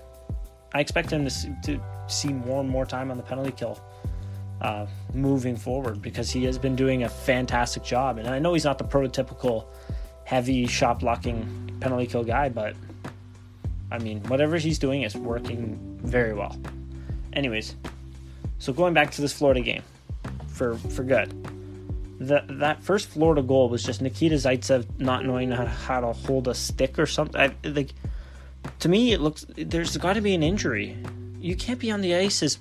I 0.73 0.79
expect 0.79 1.11
him 1.11 1.27
to, 1.27 1.55
to 1.63 1.81
see 2.07 2.29
more 2.29 2.61
and 2.61 2.69
more 2.69 2.85
time 2.85 3.11
on 3.11 3.17
the 3.17 3.23
penalty 3.23 3.51
kill 3.51 3.79
uh, 4.61 4.85
moving 5.13 5.55
forward 5.55 6.01
because 6.01 6.31
he 6.31 6.43
has 6.45 6.57
been 6.57 6.75
doing 6.75 7.03
a 7.03 7.09
fantastic 7.09 7.83
job. 7.83 8.17
And 8.17 8.27
I 8.27 8.39
know 8.39 8.53
he's 8.53 8.65
not 8.65 8.77
the 8.77 8.83
prototypical 8.85 9.65
heavy 10.23 10.65
shot 10.65 10.99
blocking 10.99 11.77
penalty 11.79 12.07
kill 12.07 12.23
guy, 12.23 12.49
but 12.49 12.75
I 13.91 13.99
mean, 13.99 14.21
whatever 14.23 14.57
he's 14.57 14.79
doing 14.79 15.03
is 15.03 15.15
working 15.15 15.99
very 16.01 16.33
well. 16.33 16.57
Anyways, 17.33 17.75
so 18.59 18.73
going 18.73 18.93
back 18.93 19.11
to 19.11 19.21
this 19.21 19.33
Florida 19.33 19.61
game 19.61 19.83
for 20.47 20.75
for 20.75 21.03
good. 21.03 21.31
That 22.19 22.59
that 22.59 22.83
first 22.83 23.09
Florida 23.09 23.41
goal 23.41 23.69
was 23.69 23.83
just 23.83 24.01
Nikita 24.01 24.35
Zaitsev 24.35 24.85
not 24.99 25.25
knowing 25.25 25.51
how, 25.51 25.65
how 25.65 25.99
to 25.99 26.13
hold 26.13 26.47
a 26.47 26.53
stick 26.53 26.97
or 26.97 27.05
something. 27.05 27.39
I, 27.39 27.53
like 27.67 27.93
to 28.79 28.89
me, 28.89 29.13
it 29.13 29.19
looks 29.19 29.45
there's 29.57 29.97
got 29.97 30.13
to 30.13 30.21
be 30.21 30.33
an 30.33 30.43
injury. 30.43 30.97
You 31.39 31.55
can't 31.55 31.79
be 31.79 31.91
on 31.91 32.01
the 32.01 32.15
ice 32.15 32.41
as 32.43 32.59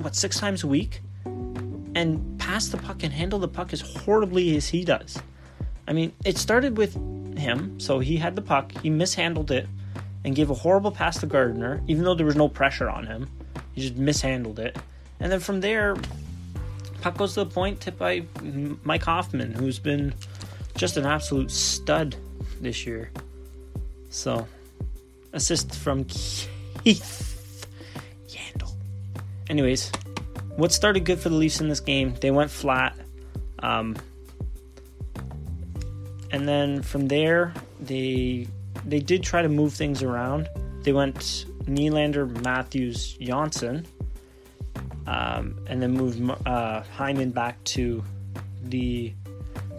what 0.00 0.16
six 0.16 0.38
times 0.38 0.64
a 0.64 0.66
week 0.66 1.00
and 1.94 2.38
pass 2.38 2.68
the 2.68 2.76
puck 2.78 3.02
and 3.02 3.12
handle 3.12 3.38
the 3.38 3.48
puck 3.48 3.72
as 3.72 3.80
horribly 3.80 4.56
as 4.56 4.68
he 4.68 4.84
does. 4.84 5.18
I 5.86 5.92
mean, 5.92 6.12
it 6.24 6.38
started 6.38 6.76
with 6.76 6.94
him, 7.36 7.78
so 7.78 7.98
he 7.98 8.16
had 8.16 8.34
the 8.34 8.42
puck, 8.42 8.72
he 8.82 8.90
mishandled 8.90 9.50
it, 9.50 9.68
and 10.24 10.34
gave 10.34 10.50
a 10.50 10.54
horrible 10.54 10.90
pass 10.90 11.18
to 11.20 11.26
Gardiner, 11.26 11.82
even 11.86 12.04
though 12.04 12.14
there 12.14 12.26
was 12.26 12.36
no 12.36 12.48
pressure 12.48 12.88
on 12.88 13.06
him. 13.06 13.28
He 13.74 13.82
just 13.82 13.96
mishandled 13.96 14.58
it. 14.58 14.76
And 15.20 15.30
then 15.30 15.40
from 15.40 15.60
there, 15.60 15.96
puck 17.00 17.16
goes 17.16 17.34
to 17.34 17.44
the 17.44 17.50
point 17.50 17.80
tipped 17.80 17.98
by 17.98 18.24
Mike 18.84 19.02
Hoffman, 19.02 19.52
who's 19.52 19.78
been 19.78 20.14
just 20.76 20.96
an 20.96 21.06
absolute 21.06 21.50
stud 21.50 22.16
this 22.60 22.86
year. 22.86 23.10
So, 24.10 24.46
assist 25.32 25.74
from 25.74 26.04
Keith 26.04 27.66
Yandle. 28.28 28.72
Anyways, 29.50 29.90
what 30.56 30.72
started 30.72 31.04
good 31.04 31.18
for 31.18 31.28
the 31.28 31.34
Leafs 31.34 31.60
in 31.60 31.68
this 31.68 31.80
game? 31.80 32.14
They 32.20 32.30
went 32.30 32.50
flat. 32.50 32.96
Um, 33.58 33.96
and 36.30 36.48
then 36.48 36.82
from 36.82 37.08
there, 37.08 37.54
they 37.80 38.48
they 38.84 39.00
did 39.00 39.22
try 39.22 39.42
to 39.42 39.48
move 39.48 39.72
things 39.72 40.02
around. 40.02 40.48
They 40.82 40.92
went 40.92 41.46
Nylander, 41.66 42.42
Matthews, 42.42 43.14
Johnsson, 43.14 43.86
um, 45.06 45.58
and 45.66 45.82
then 45.82 45.92
moved 45.92 46.20
uh, 46.46 46.82
Hyman 46.82 47.30
back 47.30 47.62
to 47.64 48.02
the 48.64 49.12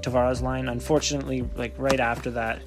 Tavares 0.02 0.42
line. 0.42 0.70
Unfortunately, 0.70 1.48
like 1.56 1.74
right 1.78 2.00
after 2.00 2.32
that, 2.32 2.62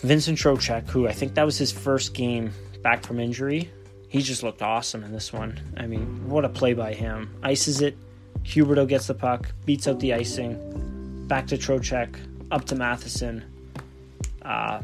Vincent 0.00 0.38
Trocheck, 0.38 0.88
who 0.88 1.08
I 1.08 1.12
think 1.12 1.34
that 1.34 1.44
was 1.44 1.56
his 1.56 1.72
first 1.72 2.14
game 2.14 2.52
back 2.82 3.02
from 3.04 3.18
injury, 3.18 3.70
he 4.08 4.20
just 4.20 4.42
looked 4.42 4.62
awesome 4.62 5.02
in 5.02 5.12
this 5.12 5.32
one. 5.32 5.58
I 5.76 5.86
mean, 5.86 6.28
what 6.28 6.44
a 6.44 6.48
play 6.48 6.74
by 6.74 6.92
him! 6.92 7.34
Ices 7.42 7.80
it. 7.80 7.96
Huberdeau 8.44 8.86
gets 8.86 9.06
the 9.06 9.14
puck, 9.14 9.50
beats 9.64 9.88
out 9.88 9.98
the 10.00 10.12
icing, 10.12 11.26
back 11.26 11.46
to 11.46 11.56
Trocheck, 11.56 12.14
up 12.50 12.66
to 12.66 12.74
Matheson 12.74 13.42
uh, 14.44 14.80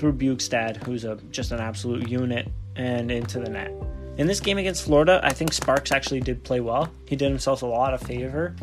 through 0.00 0.14
Bjugstad, 0.14 0.82
who's 0.84 1.04
a 1.04 1.16
just 1.30 1.52
an 1.52 1.60
absolute 1.60 2.08
unit, 2.08 2.48
and 2.74 3.10
into 3.10 3.38
the 3.38 3.50
net. 3.50 3.70
In 4.16 4.26
this 4.26 4.40
game 4.40 4.58
against 4.58 4.82
Florida, 4.82 5.20
I 5.22 5.32
think 5.32 5.52
Sparks 5.52 5.92
actually 5.92 6.20
did 6.20 6.42
play 6.42 6.60
well. 6.60 6.90
He 7.06 7.16
did 7.16 7.28
himself 7.28 7.62
a 7.62 7.66
lot 7.66 7.94
of 7.94 8.00
favor, 8.00 8.56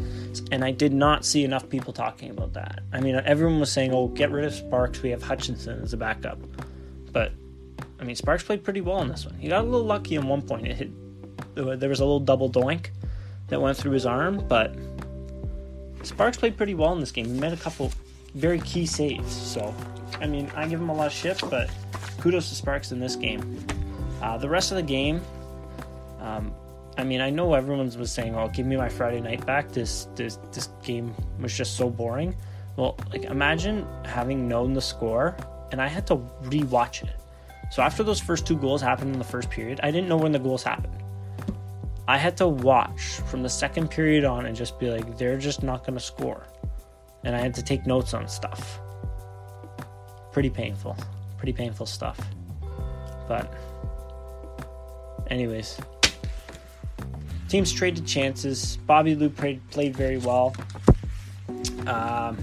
and 0.51 0.65
I 0.65 0.71
did 0.71 0.93
not 0.93 1.25
see 1.25 1.43
enough 1.43 1.69
people 1.69 1.93
talking 1.93 2.31
about 2.31 2.53
that. 2.53 2.81
I 2.91 2.99
mean, 2.99 3.15
everyone 3.15 3.59
was 3.59 3.71
saying, 3.71 3.93
"Oh, 3.93 4.07
get 4.07 4.31
rid 4.31 4.45
of 4.45 4.53
Sparks. 4.53 5.01
We 5.01 5.11
have 5.11 5.21
Hutchinson 5.21 5.81
as 5.83 5.93
a 5.93 5.97
backup," 5.97 6.39
but 7.13 7.31
I 7.99 8.03
mean, 8.03 8.15
Sparks 8.15 8.43
played 8.43 8.63
pretty 8.63 8.81
well 8.81 9.01
in 9.01 9.07
this 9.07 9.25
one. 9.25 9.35
He 9.35 9.47
got 9.47 9.61
a 9.61 9.67
little 9.67 9.85
lucky 9.85 10.15
in 10.15 10.27
one 10.27 10.41
point. 10.41 10.67
It 10.67 10.75
hit. 10.75 10.91
There 11.55 11.89
was 11.89 11.99
a 11.99 12.05
little 12.05 12.19
double 12.19 12.49
doink 12.49 12.87
that 13.47 13.61
went 13.61 13.77
through 13.77 13.93
his 13.93 14.05
arm, 14.05 14.43
but 14.47 14.75
Sparks 16.03 16.37
played 16.37 16.57
pretty 16.57 16.73
well 16.73 16.93
in 16.93 16.99
this 16.99 17.11
game. 17.11 17.25
He 17.25 17.39
made 17.39 17.53
a 17.53 17.57
couple 17.57 17.91
very 18.35 18.59
key 18.59 18.85
saves. 18.85 19.31
So, 19.31 19.73
I 20.19 20.27
mean, 20.27 20.51
I 20.55 20.67
give 20.67 20.79
him 20.79 20.89
a 20.89 20.93
lot 20.93 21.07
of 21.07 21.13
shit, 21.13 21.41
but 21.49 21.69
kudos 22.19 22.49
to 22.49 22.55
Sparks 22.55 22.91
in 22.91 22.99
this 22.99 23.15
game. 23.15 23.65
Uh, 24.21 24.37
the 24.37 24.49
rest 24.49 24.71
of 24.71 24.77
the 24.77 24.83
game, 24.83 25.21
um, 26.19 26.53
I 26.97 27.03
mean, 27.03 27.21
I 27.21 27.29
know 27.29 27.53
everyone 27.53 27.85
was 27.97 28.11
saying, 28.11 28.35
"Oh, 28.35 28.47
give 28.47 28.65
me 28.65 28.75
my 28.75 28.89
Friday 28.89 29.21
night 29.21 29.45
back." 29.45 29.71
This 29.71 30.07
this 30.15 30.39
this 30.51 30.69
game 30.83 31.13
was 31.39 31.55
just 31.55 31.75
so 31.77 31.89
boring. 31.89 32.35
Well, 32.75 32.97
like 33.11 33.23
imagine 33.25 33.85
having 34.05 34.47
known 34.47 34.73
the 34.73 34.81
score 34.81 35.35
and 35.71 35.81
I 35.81 35.87
had 35.87 36.07
to 36.07 36.17
rewatch 36.43 37.03
it. 37.03 37.15
So 37.71 37.81
after 37.81 38.03
those 38.03 38.19
first 38.19 38.47
two 38.47 38.55
goals 38.55 38.81
happened 38.81 39.13
in 39.13 39.19
the 39.19 39.25
first 39.25 39.49
period, 39.49 39.79
I 39.83 39.91
didn't 39.91 40.07
know 40.07 40.17
when 40.17 40.31
the 40.31 40.39
goals 40.39 40.63
happened. 40.63 41.03
I 42.07 42.17
had 42.17 42.37
to 42.37 42.47
watch 42.47 43.01
from 43.29 43.43
the 43.43 43.49
second 43.49 43.89
period 43.89 44.23
on 44.23 44.45
and 44.45 44.55
just 44.55 44.79
be 44.79 44.89
like, 44.89 45.17
they're 45.17 45.37
just 45.37 45.61
not 45.61 45.83
going 45.83 45.95
to 45.95 46.03
score 46.03 46.47
and 47.23 47.35
I 47.35 47.39
had 47.39 47.53
to 47.55 47.63
take 47.63 47.85
notes 47.85 48.13
on 48.13 48.27
stuff. 48.27 48.79
Pretty 50.37 50.51
painful. 50.51 50.95
Pretty 51.39 51.51
painful 51.51 51.87
stuff. 51.87 52.19
But, 53.27 53.51
anyways, 55.31 55.79
teams 57.49 57.71
traded 57.71 58.05
chances. 58.05 58.77
Bobby 58.85 59.15
Lou 59.15 59.31
played, 59.31 59.67
played 59.71 59.97
very 59.97 60.19
well. 60.19 60.55
Um, 61.87 62.37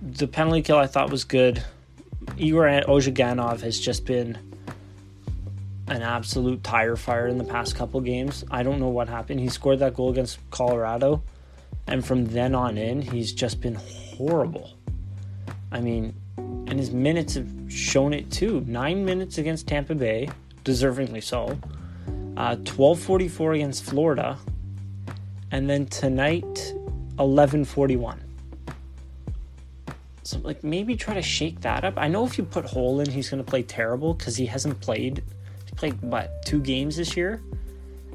the 0.00 0.28
penalty 0.28 0.62
kill 0.62 0.76
I 0.76 0.86
thought 0.86 1.10
was 1.10 1.24
good. 1.24 1.60
Igor 2.36 2.66
Ozhiganov 2.86 3.62
has 3.62 3.80
just 3.80 4.04
been 4.04 4.38
an 5.88 6.02
absolute 6.02 6.62
tire 6.62 6.94
fire 6.94 7.26
in 7.26 7.36
the 7.36 7.42
past 7.42 7.74
couple 7.74 8.00
games. 8.00 8.44
I 8.48 8.62
don't 8.62 8.78
know 8.78 8.90
what 8.90 9.08
happened. 9.08 9.40
He 9.40 9.48
scored 9.48 9.80
that 9.80 9.94
goal 9.94 10.10
against 10.10 10.38
Colorado 10.52 11.24
and 11.88 12.06
from 12.06 12.26
then 12.26 12.54
on 12.54 12.78
in, 12.78 13.02
he's 13.02 13.32
just 13.32 13.60
been 13.60 13.74
horrible. 13.74 14.75
I 15.72 15.80
mean, 15.80 16.14
and 16.36 16.78
his 16.78 16.90
minutes 16.90 17.34
have 17.34 17.48
shown 17.68 18.12
it 18.12 18.30
too. 18.30 18.64
Nine 18.66 19.04
minutes 19.04 19.38
against 19.38 19.66
Tampa 19.66 19.94
Bay, 19.94 20.28
deservingly 20.64 21.22
so. 21.22 21.58
Uh, 22.36 22.56
12:44 22.56 23.54
against 23.54 23.84
Florida, 23.84 24.38
and 25.50 25.70
then 25.70 25.86
tonight, 25.86 26.74
11:41. 27.18 28.18
So 30.22 30.38
like 30.40 30.64
maybe 30.64 30.96
try 30.96 31.14
to 31.14 31.22
shake 31.22 31.60
that 31.60 31.84
up. 31.84 31.94
I 31.96 32.08
know 32.08 32.26
if 32.26 32.36
you 32.36 32.44
put 32.44 32.64
Holl 32.64 33.00
in, 33.00 33.08
he's 33.08 33.30
going 33.30 33.42
to 33.42 33.48
play 33.48 33.62
terrible 33.62 34.12
because 34.12 34.36
he 34.36 34.46
hasn't 34.46 34.80
played. 34.80 35.22
He 35.66 35.76
played 35.76 36.00
what 36.02 36.44
two 36.44 36.60
games 36.60 36.96
this 36.96 37.16
year, 37.16 37.40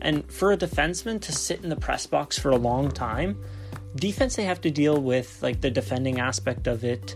and 0.01 0.29
for 0.31 0.51
a 0.51 0.58
defenseman 0.58 1.22
to 1.22 1.31
sit 1.31 1.63
in 1.63 1.70
the 1.70 1.75
press 1.77 2.05
box 2.05 2.38
for 2.38 2.51
a 2.51 2.58
long 2.58 2.91
time, 2.91 3.41
defense 3.96 4.36
they 4.36 4.43
have 4.43 4.62
to 4.62 4.70
deal 4.70 5.01
with 5.01 5.41
like 5.41 5.62
the 5.62 5.72
defending 5.72 6.20
aspect 6.20 6.67
of 6.67 6.84
it. 6.84 7.15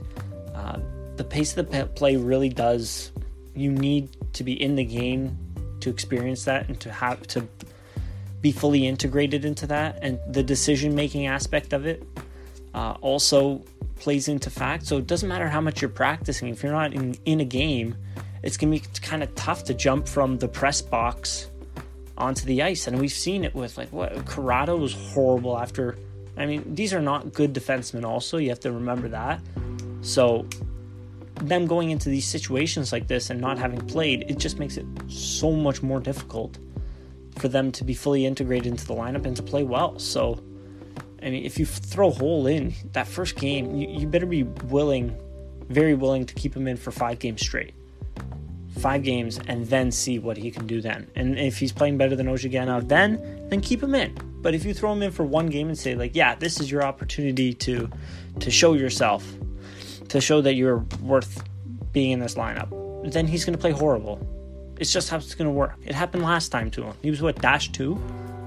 Uh, 0.55 0.79
the 1.17 1.23
pace 1.23 1.55
of 1.57 1.69
the 1.69 1.85
play 1.87 2.15
really 2.15 2.49
does. 2.49 3.11
You 3.55 3.71
need 3.71 4.09
to 4.33 4.43
be 4.43 4.61
in 4.61 4.75
the 4.75 4.85
game 4.85 5.37
to 5.81 5.89
experience 5.89 6.45
that 6.45 6.67
and 6.67 6.79
to 6.81 6.91
have 6.91 7.25
to 7.27 7.47
be 8.41 8.51
fully 8.51 8.85
integrated 8.87 9.43
into 9.43 9.65
that 9.67 9.97
and 10.01 10.19
the 10.27 10.43
decision 10.43 10.93
making 10.93 11.25
aspect 11.25 11.73
of 11.73 11.85
it 11.85 12.03
uh, 12.75 12.95
also 13.01 13.63
plays 13.95 14.27
into 14.27 14.49
fact. 14.49 14.85
So 14.85 14.97
it 14.97 15.07
doesn't 15.07 15.27
matter 15.27 15.49
how 15.49 15.61
much 15.61 15.81
you're 15.81 15.89
practicing. 15.89 16.49
If 16.49 16.61
you're 16.61 16.71
not 16.71 16.93
in, 16.93 17.15
in 17.25 17.39
a 17.39 17.45
game, 17.45 17.95
it's 18.43 18.57
going 18.57 18.71
to 18.71 18.79
be 18.79 18.99
kind 19.01 19.23
of 19.23 19.33
tough 19.35 19.63
to 19.65 19.73
jump 19.73 20.07
from 20.07 20.37
the 20.37 20.47
press 20.47 20.81
box 20.81 21.49
onto 22.17 22.45
the 22.45 22.61
ice. 22.61 22.87
And 22.87 22.99
we've 22.99 23.11
seen 23.11 23.43
it 23.43 23.55
with 23.55 23.77
like 23.77 23.91
what 23.91 24.25
Corrado 24.25 24.77
was 24.77 24.93
horrible 24.93 25.57
after. 25.57 25.97
I 26.37 26.45
mean, 26.45 26.75
these 26.75 26.93
are 26.93 27.01
not 27.01 27.33
good 27.33 27.53
defensemen, 27.53 28.05
also. 28.05 28.37
You 28.37 28.49
have 28.49 28.59
to 28.61 28.71
remember 28.71 29.07
that. 29.07 29.39
So 30.05 30.47
them 31.41 31.65
going 31.65 31.89
into 31.89 32.09
these 32.09 32.27
situations 32.27 32.91
like 32.91 33.07
this 33.07 33.29
and 33.29 33.41
not 33.41 33.57
having 33.57 33.79
played, 33.81 34.25
it 34.29 34.37
just 34.37 34.59
makes 34.59 34.77
it 34.77 34.85
so 35.07 35.51
much 35.51 35.81
more 35.83 35.99
difficult 35.99 36.57
for 37.37 37.49
them 37.49 37.71
to 37.73 37.83
be 37.83 37.93
fully 37.93 38.25
integrated 38.25 38.67
into 38.67 38.85
the 38.87 38.93
lineup 38.93 39.25
and 39.25 39.35
to 39.35 39.43
play 39.43 39.63
well. 39.63 39.99
So 39.99 40.41
I 41.21 41.31
mean, 41.31 41.43
if 41.43 41.57
you 41.57 41.65
throw 41.65 42.11
Holl 42.11 42.45
in 42.45 42.73
that 42.93 43.07
first 43.07 43.35
game, 43.35 43.75
you, 43.75 43.87
you 43.87 44.07
better 44.07 44.27
be 44.27 44.43
willing, 44.43 45.17
very 45.69 45.95
willing 45.95 46.25
to 46.27 46.33
keep 46.35 46.55
him 46.55 46.67
in 46.67 46.77
for 46.77 46.91
five 46.91 47.17
games 47.17 47.41
straight. 47.41 47.73
Five 48.79 49.01
games 49.01 49.39
and 49.47 49.65
then 49.65 49.91
see 49.91 50.19
what 50.19 50.37
he 50.37 50.51
can 50.51 50.67
do 50.67 50.81
then. 50.81 51.09
And 51.15 51.39
if 51.39 51.57
he's 51.57 51.71
playing 51.71 51.97
better 51.97 52.15
than 52.15 52.27
Ozhiganov 52.27 52.89
then, 52.89 53.47
then 53.49 53.61
keep 53.61 53.81
him 53.81 53.95
in. 53.95 54.15
But 54.41 54.53
if 54.53 54.65
you 54.65 54.73
throw 54.73 54.93
him 54.93 55.01
in 55.01 55.11
for 55.11 55.23
one 55.23 55.47
game 55.47 55.67
and 55.67 55.77
say, 55.77 55.95
like, 55.95 56.15
yeah, 56.15 56.35
this 56.35 56.59
is 56.59 56.69
your 56.69 56.83
opportunity 56.83 57.53
to 57.53 57.89
to 58.41 58.51
show 58.51 58.73
yourself, 58.73 59.25
to 60.09 60.21
show 60.21 60.41
that 60.41 60.55
you're 60.55 60.85
worth 61.01 61.43
being 61.91 62.11
in 62.11 62.19
this 62.19 62.35
lineup, 62.35 62.69
then 63.11 63.27
he's 63.27 63.45
gonna 63.45 63.57
play 63.57 63.71
horrible. 63.71 64.19
It's 64.79 64.91
just 64.91 65.09
how 65.09 65.17
it's 65.17 65.35
gonna 65.35 65.51
work. 65.51 65.75
It 65.85 65.95
happened 65.95 66.23
last 66.23 66.49
time 66.49 66.69
to 66.71 66.83
him. 66.83 66.93
He 67.01 67.09
was 67.09 67.21
what, 67.21 67.41
dash 67.41 67.71
two? 67.71 67.93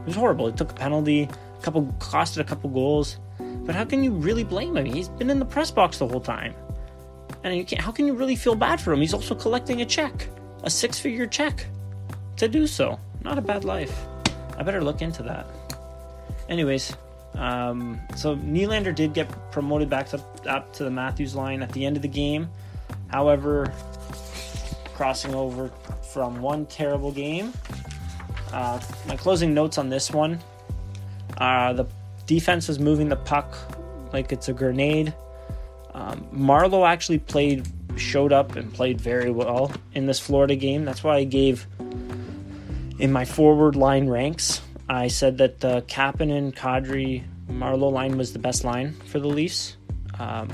It 0.03 0.07
was 0.07 0.17
horrible. 0.17 0.49
It 0.49 0.57
took 0.57 0.71
a 0.71 0.75
penalty 0.75 1.29
a 1.59 1.63
couple 1.63 1.83
costed 1.99 2.39
a 2.39 2.45
couple 2.45 2.71
goals. 2.71 3.19
But 3.39 3.75
how 3.75 3.85
can 3.85 4.03
you 4.03 4.13
really 4.13 4.45
blame 4.45 4.77
him? 4.77 4.87
He's 4.87 5.09
been 5.09 5.31
in 5.31 5.39
the 5.39 5.45
press 5.45 5.71
box 5.71 5.99
the 5.99 6.07
whole 6.07 6.21
time. 6.21 6.55
And 7.45 7.71
how 7.79 7.93
can 7.93 8.07
you 8.07 8.15
really 8.15 8.37
feel 8.37 8.55
bad 8.55 8.81
for 8.81 8.93
him? 8.93 9.01
He's 9.01 9.15
also 9.15 9.35
collecting 9.35 9.83
a 9.83 9.85
check, 9.85 10.29
a 10.65 10.71
six 10.71 10.99
figure 10.99 11.27
check 11.27 11.67
to 12.37 12.49
do 12.49 12.67
so. 12.67 12.99
Not 13.23 13.39
a 13.39 13.43
bad 13.43 13.65
life. 13.65 14.07
I 14.57 14.63
better 14.63 14.83
look 14.83 15.03
into 15.03 15.23
that. 15.25 15.47
Anyways, 16.49 16.97
um, 17.39 18.01
so 18.17 18.37
Nylander 18.37 18.95
did 18.95 19.15
get 19.15 19.29
promoted 19.51 19.89
back 19.89 20.09
to, 20.09 20.23
up 20.47 20.73
to 20.75 20.85
the 20.85 20.91
Matthews 20.91 21.35
line 21.35 21.63
at 21.63 21.73
the 21.73 21.87
end 21.87 21.97
of 21.97 22.03
the 22.03 22.09
game. 22.09 22.49
However, 23.09 23.73
crossing 24.95 25.35
over 25.35 25.69
from 26.13 26.43
one 26.43 26.67
terrible 26.67 27.13
game. 27.13 27.53
Uh, 28.53 28.81
my 29.07 29.17
closing 29.17 29.55
notes 29.55 29.79
on 29.79 29.89
this 29.89 30.11
one 30.11 30.41
uh, 31.39 31.73
the 31.73 31.87
defense 32.27 32.69
was 32.69 32.79
moving 32.79 33.09
the 33.09 33.17
puck 33.17 33.57
like 34.13 34.33
it's 34.33 34.49
a 34.49 34.53
grenade. 34.53 35.15
Um, 35.95 36.27
Marleau 36.33 36.87
actually 36.87 37.19
played, 37.19 37.67
showed 37.97 38.33
up 38.33 38.57
and 38.57 38.73
played 38.73 39.01
very 39.01 39.31
well 39.31 39.73
in 39.95 40.07
this 40.07 40.19
Florida 40.19 40.57
game. 40.57 40.85
That's 40.85 41.03
why 41.03 41.17
I 41.17 41.25
gave 41.25 41.67
in 42.99 43.13
my 43.13 43.25
forward 43.25 43.77
line 43.77 44.09
ranks. 44.09 44.61
I 44.89 45.09
said 45.09 45.39
that 45.39 45.61
the 45.61 45.83
Kapanen, 45.83 46.55
Kadri, 46.55 47.25
Marleau 47.51 47.93
line 47.93 48.17
was 48.17 48.33
the 48.33 48.39
best 48.39 48.65
line 48.65 48.95
for 49.07 49.21
the 49.21 49.29
Leafs. 49.29 49.77
Um, 50.19 50.51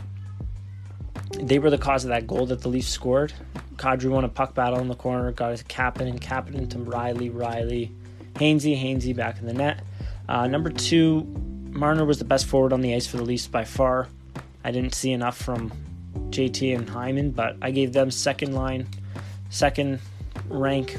they 1.38 1.58
were 1.58 1.70
the 1.70 1.78
cause 1.78 2.04
of 2.04 2.10
that 2.10 2.26
goal 2.26 2.46
that 2.46 2.60
the 2.60 2.68
Leafs 2.68 2.88
scored. 2.88 3.32
Kadri 3.76 4.10
won 4.10 4.24
a 4.24 4.28
puck 4.28 4.54
battle 4.54 4.80
in 4.80 4.88
the 4.88 4.94
corner, 4.94 5.30
got 5.32 5.56
to 5.56 5.64
Kapanen, 5.64 6.20
Kapanen 6.20 6.68
to 6.70 6.78
Rielly, 6.78 7.32
Rielly, 7.32 7.90
Hainsey, 8.34 8.80
Hainsey 8.80 9.14
back 9.14 9.38
in 9.38 9.46
the 9.46 9.52
net. 9.52 9.82
Uh, 10.28 10.46
number 10.46 10.70
two, 10.70 11.22
Marner 11.70 12.04
was 12.04 12.18
the 12.18 12.24
best 12.24 12.46
forward 12.46 12.72
on 12.72 12.80
the 12.80 12.94
ice 12.94 13.06
for 13.06 13.16
the 13.16 13.24
Leafs 13.24 13.46
by 13.46 13.64
far. 13.64 14.08
I 14.64 14.70
didn't 14.70 14.94
see 14.94 15.12
enough 15.12 15.36
from 15.36 15.72
JT 16.30 16.74
and 16.74 16.88
Hyman, 16.88 17.32
but 17.32 17.56
I 17.60 17.70
gave 17.70 17.92
them 17.92 18.10
second 18.10 18.54
line, 18.54 18.88
second 19.50 20.00
rank. 20.48 20.98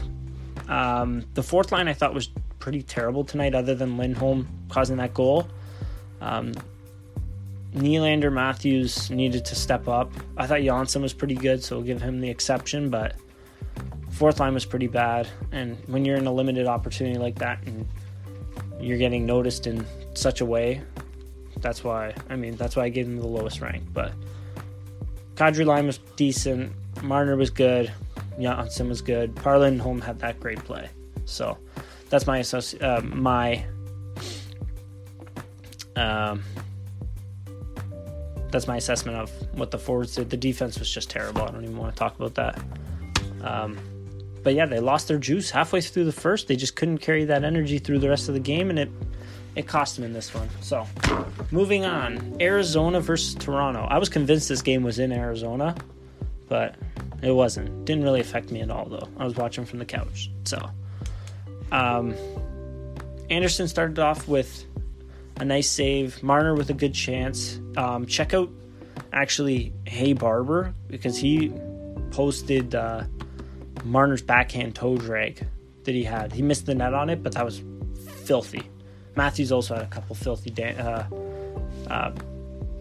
Um, 0.68 1.26
the 1.34 1.44
fourth 1.44 1.72
line 1.72 1.88
I 1.88 1.94
thought 1.94 2.14
was 2.14 2.30
pretty 2.66 2.82
terrible 2.82 3.24
tonight, 3.24 3.54
other 3.54 3.76
than 3.76 3.96
Lindholm 3.96 4.48
causing 4.70 4.98
that 4.98 5.14
goal. 5.14 5.48
Um, 6.20 6.52
Nylander 7.76 8.34
Matthews 8.34 9.12
needed 9.12 9.46
to 9.46 9.54
step 9.54 9.88
up. 9.88 10.12
I 10.36 10.48
thought 10.48 10.64
Johnsson 10.64 11.04
was 11.04 11.14
pretty 11.14 11.36
good, 11.36 11.64
so 11.64 11.76
we'll 11.76 11.86
give 11.86 12.02
him 12.02 12.20
the 12.22 12.28
exception, 12.28 12.90
but 12.90 13.18
fourth 14.10 14.40
line 14.40 14.56
was 14.56 14.66
pretty 14.66 14.88
bad. 14.88 15.28
And 15.52 15.78
when 15.86 16.06
you're 16.06 16.18
in 16.18 16.26
a 16.26 16.34
limited 16.34 16.66
opportunity 16.66 17.20
like 17.20 17.38
that 17.38 17.62
and 17.68 17.88
you're 18.80 18.98
getting 18.98 19.28
noticed 19.28 19.68
in 19.68 19.86
such 20.16 20.42
a 20.42 20.46
way. 20.46 20.82
That's 21.58 21.84
why, 21.84 22.16
I 22.32 22.36
mean, 22.36 22.56
that's 22.56 22.76
why 22.76 22.86
I 22.86 22.90
gave 22.90 23.06
him 23.06 23.18
the 23.18 23.28
lowest 23.28 23.62
rank. 23.62 23.84
But 23.94 24.12
Kadri 25.36 25.68
line 25.68 25.86
was 25.86 26.00
decent. 26.16 26.74
Marner 27.04 27.36
was 27.36 27.52
good. 27.52 27.94
Johnsson 28.42 28.90
was 28.90 29.04
good. 29.04 29.36
Per 29.36 29.60
Lindholm 29.60 30.02
had 30.02 30.18
that 30.18 30.40
great 30.40 30.58
play. 30.66 30.90
So 31.26 31.60
that's 32.10 32.28
my 32.28 32.40
associ- 32.40 32.82
uh, 32.82 33.02
my 33.02 33.66
um, 35.96 36.44
that's 38.52 38.68
my 38.68 38.78
assessment 38.78 39.18
of 39.18 39.32
what 39.58 39.72
the 39.72 39.78
forwards 39.78 40.16
did. 40.16 40.30
The 40.30 40.38
defense 40.38 40.80
was 40.80 40.90
just 40.90 41.10
terrible. 41.10 41.42
I 41.44 41.52
don't 41.52 41.64
even 41.64 41.78
want 41.78 41.94
to 41.94 42.00
talk 42.00 42.16
about 42.16 42.36
that. 42.36 42.62
Um, 43.42 43.78
but 44.44 44.54
yeah, 44.54 44.66
they 44.66 44.80
lost 44.80 45.08
their 45.08 45.18
juice 45.18 45.50
halfway 45.50 45.82
through 45.82 46.06
the 46.06 46.12
first. 46.12 46.48
They 46.48 46.56
just 46.56 46.76
couldn't 46.76 47.00
carry 47.00 47.26
that 47.26 47.44
energy 47.44 47.80
through 47.80 48.00
the 48.00 48.10
rest 48.10 48.28
of 48.28 48.34
the 48.34 48.40
game, 48.40 48.70
and 48.70 48.78
it 48.78 48.90
it 49.56 49.68
cost 49.68 49.96
them 49.96 50.06
in 50.06 50.14
this 50.14 50.34
one. 50.34 50.50
So, 50.62 50.86
moving 51.52 51.86
on, 51.86 52.38
Arizona 52.42 53.00
versus 53.00 53.36
Toronto. 53.36 53.88
I 53.90 53.98
was 53.98 54.10
convinced 54.10 54.50
this 54.50 54.62
game 54.62 54.84
was 54.84 55.00
in 55.00 55.12
Arizona, 55.12 55.76
but 56.48 56.76
it 57.22 57.32
wasn't. 57.32 57.86
Didn't 57.86 58.04
really 58.04 58.20
affect 58.20 58.52
me 58.52 58.62
at 58.62 58.70
all, 58.70 58.86
though. 58.86 59.08
I 59.18 59.24
was 59.24 59.36
watching 59.36 59.66
from 59.66 59.80
the 59.80 59.86
couch. 59.86 60.30
So, 60.44 60.70
um, 61.72 62.16
Andersen 63.30 63.68
started 63.68 64.00
off 64.00 64.28
with 64.28 64.66
a 65.38 65.46
nice 65.46 65.70
save. 65.70 66.22
Marner 66.24 66.56
with 66.56 66.70
a 66.70 66.74
good 66.74 66.94
chance. 66.94 67.60
Um, 67.78 68.06
check 68.06 68.34
out 68.34 68.50
actually 69.12 69.74
Hey 69.86 70.14
Barber 70.14 70.74
because 70.88 71.18
he 71.18 71.52
posted. 72.12 72.76
Uh, 72.76 73.04
Marner's 73.86 74.22
backhand 74.22 74.76
toe 74.76 74.98
drag 74.98 75.46
that 75.84 75.94
he 75.94 76.04
had. 76.04 76.34
He 76.34 76.42
missed 76.42 76.66
the 76.66 76.76
net 76.76 76.94
on 76.94 77.10
it, 77.10 77.24
but 77.24 77.34
that 77.34 77.46
was 77.46 77.62
filthy. 78.26 78.64
Matthews 79.16 79.52
also 79.52 79.76
had 79.76 79.84
a 79.84 79.88
couple 79.88 80.16
filthy. 80.16 80.50
Da- 80.50 80.76
uh, 80.76 81.06
uh, 81.90 82.12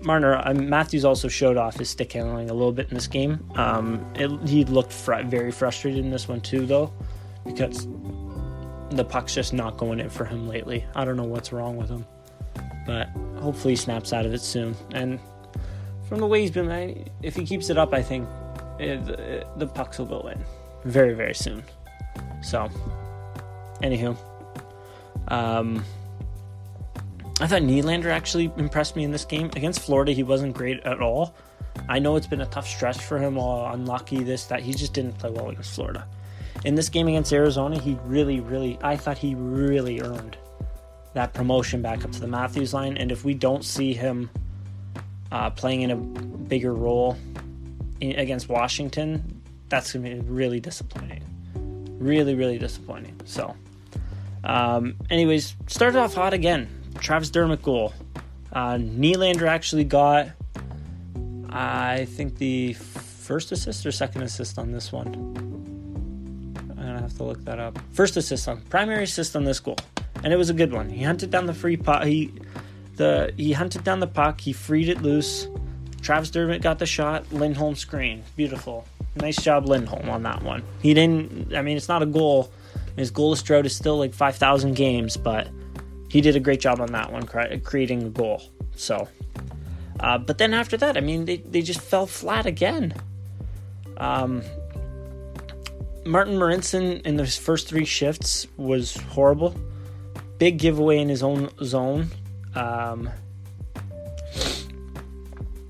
Marner 0.02 0.36
uh, 0.36 0.54
Matthews 0.54 1.04
also 1.04 1.28
showed 1.28 1.56
off 1.56 1.76
his 1.76 1.90
stick 1.90 2.12
handling 2.12 2.50
a 2.50 2.54
little 2.54 2.72
bit 2.72 2.88
in 2.88 2.94
this 2.94 3.06
game. 3.06 3.46
Um, 3.54 4.04
it, 4.14 4.30
he 4.48 4.64
looked 4.64 4.92
fr- 4.92 5.22
very 5.24 5.52
frustrated 5.52 6.04
in 6.04 6.10
this 6.10 6.26
one 6.26 6.40
too, 6.40 6.66
though, 6.66 6.92
because 7.46 7.86
the 8.90 9.04
puck's 9.04 9.34
just 9.34 9.52
not 9.52 9.76
going 9.76 10.00
in 10.00 10.10
for 10.10 10.24
him 10.24 10.48
lately. 10.48 10.84
I 10.94 11.04
don't 11.04 11.16
know 11.16 11.24
what's 11.24 11.52
wrong 11.52 11.76
with 11.76 11.88
him, 11.88 12.06
but 12.86 13.08
hopefully 13.38 13.72
he 13.72 13.76
snaps 13.76 14.12
out 14.12 14.26
of 14.26 14.34
it 14.34 14.40
soon. 14.40 14.76
And 14.92 15.18
from 16.08 16.20
the 16.20 16.26
way 16.26 16.42
he's 16.42 16.50
been, 16.50 17.08
if 17.22 17.34
he 17.34 17.44
keeps 17.44 17.70
it 17.70 17.78
up, 17.78 17.92
I 17.92 18.02
think 18.02 18.28
it, 18.78 19.08
it, 19.08 19.46
the 19.58 19.66
pucks 19.66 19.98
will 19.98 20.06
go 20.06 20.28
in 20.28 20.44
very, 20.84 21.14
very 21.14 21.34
soon. 21.34 21.62
So, 22.42 22.68
anywho, 23.82 24.16
um, 25.28 25.84
I 27.40 27.46
thought 27.46 27.62
Nylander 27.62 28.06
actually 28.06 28.52
impressed 28.56 28.96
me 28.96 29.04
in 29.04 29.10
this 29.10 29.24
game. 29.24 29.50
Against 29.56 29.80
Florida, 29.80 30.12
he 30.12 30.22
wasn't 30.22 30.54
great 30.54 30.80
at 30.84 31.00
all. 31.00 31.34
I 31.88 31.98
know 31.98 32.16
it's 32.16 32.26
been 32.26 32.42
a 32.42 32.46
tough 32.46 32.68
stretch 32.68 32.98
for 32.98 33.18
him, 33.18 33.36
all 33.38 33.72
unlucky, 33.72 34.22
this, 34.22 34.44
that. 34.46 34.60
He 34.60 34.72
just 34.72 34.92
didn't 34.92 35.18
play 35.18 35.30
well 35.30 35.50
against 35.50 35.74
Florida. 35.74 36.06
In 36.64 36.74
this 36.74 36.88
game 36.88 37.08
against 37.08 37.32
Arizona, 37.32 37.78
he 37.78 37.98
really, 38.04 38.40
really, 38.40 38.78
I 38.82 38.96
thought 38.96 39.18
he 39.18 39.34
really 39.34 40.00
earned 40.00 40.36
that 41.14 41.32
promotion 41.32 41.82
back 41.82 42.04
up 42.04 42.12
to 42.12 42.20
the 42.20 42.26
Matthews 42.26 42.74
line. 42.74 42.96
And 42.96 43.12
if 43.12 43.24
we 43.24 43.34
don't 43.34 43.64
see 43.64 43.92
him 43.92 44.30
uh, 45.30 45.50
playing 45.50 45.82
in 45.82 45.90
a 45.90 45.96
bigger 45.96 46.74
role 46.74 47.16
in, 48.00 48.18
against 48.18 48.48
Washington, 48.48 49.42
that's 49.68 49.92
going 49.92 50.04
to 50.04 50.10
be 50.10 50.20
really 50.30 50.60
disappointing. 50.60 51.22
Really, 51.98 52.34
really 52.34 52.58
disappointing. 52.58 53.20
So, 53.24 53.54
um, 54.42 54.96
anyways, 55.10 55.54
started 55.66 55.98
off 55.98 56.14
hot 56.14 56.34
again. 56.34 56.68
Travis 56.98 57.30
Dermott 57.30 57.62
goal. 57.62 57.92
Uh, 58.52 58.74
Nylander 58.74 59.48
actually 59.48 59.84
got 59.84 60.28
I 61.56 62.06
think 62.06 62.38
the 62.38 62.72
first 62.72 63.52
assist 63.52 63.86
or 63.86 63.92
second 63.92 64.22
assist 64.22 64.58
on 64.58 64.72
this 64.72 64.90
one. 64.90 65.53
Have 67.04 67.16
to 67.18 67.24
look 67.24 67.44
that 67.44 67.58
up. 67.58 67.78
First 67.92 68.16
assist 68.16 68.48
on 68.48 68.62
primary 68.62 69.04
assist 69.04 69.36
on 69.36 69.44
this 69.44 69.60
goal, 69.60 69.76
and 70.22 70.32
it 70.32 70.36
was 70.36 70.48
a 70.48 70.54
good 70.54 70.72
one. 70.72 70.88
He 70.88 71.02
hunted 71.02 71.30
down 71.30 71.44
the 71.44 71.52
free 71.52 71.76
puck. 71.76 72.04
He 72.04 72.32
the 72.96 73.30
he 73.36 73.52
hunted 73.52 73.84
down 73.84 74.00
the 74.00 74.06
puck. 74.06 74.40
He 74.40 74.54
freed 74.54 74.88
it 74.88 75.02
loose. 75.02 75.46
Travis 76.00 76.30
Dermott 76.30 76.62
got 76.62 76.78
the 76.78 76.86
shot. 76.86 77.30
Lindholm 77.30 77.74
screen. 77.76 78.22
Beautiful. 78.36 78.86
Nice 79.16 79.36
job, 79.36 79.66
Lindholm, 79.66 80.08
on 80.08 80.22
that 80.22 80.42
one. 80.42 80.62
He 80.80 80.94
didn't. 80.94 81.54
I 81.54 81.60
mean, 81.60 81.76
it's 81.76 81.88
not 81.88 82.02
a 82.02 82.06
goal. 82.06 82.50
His 82.96 83.10
goalless 83.10 83.44
drought 83.44 83.66
is 83.66 83.76
still 83.76 83.98
like 83.98 84.14
5,000 84.14 84.74
games, 84.74 85.16
but 85.16 85.48
he 86.08 86.20
did 86.20 86.36
a 86.36 86.40
great 86.40 86.60
job 86.60 86.80
on 86.80 86.92
that 86.92 87.12
one, 87.12 87.24
creating 87.24 88.04
a 88.04 88.08
goal. 88.08 88.42
So, 88.76 89.08
uh, 90.00 90.18
but 90.18 90.38
then 90.38 90.54
after 90.54 90.76
that, 90.76 90.96
I 90.96 91.00
mean, 91.00 91.24
they, 91.24 91.38
they 91.38 91.60
just 91.60 91.80
fell 91.80 92.06
flat 92.06 92.46
again. 92.46 92.94
Um, 93.96 94.42
Martin 96.06 96.34
Marincin 96.34 97.02
in 97.06 97.16
those 97.16 97.36
first 97.36 97.68
three 97.68 97.84
shifts 97.84 98.46
was 98.56 98.96
horrible. 98.96 99.54
Big 100.38 100.58
giveaway 100.58 100.98
in 100.98 101.08
his 101.08 101.22
own 101.22 101.48
zone. 101.62 102.08
Um, 102.54 103.10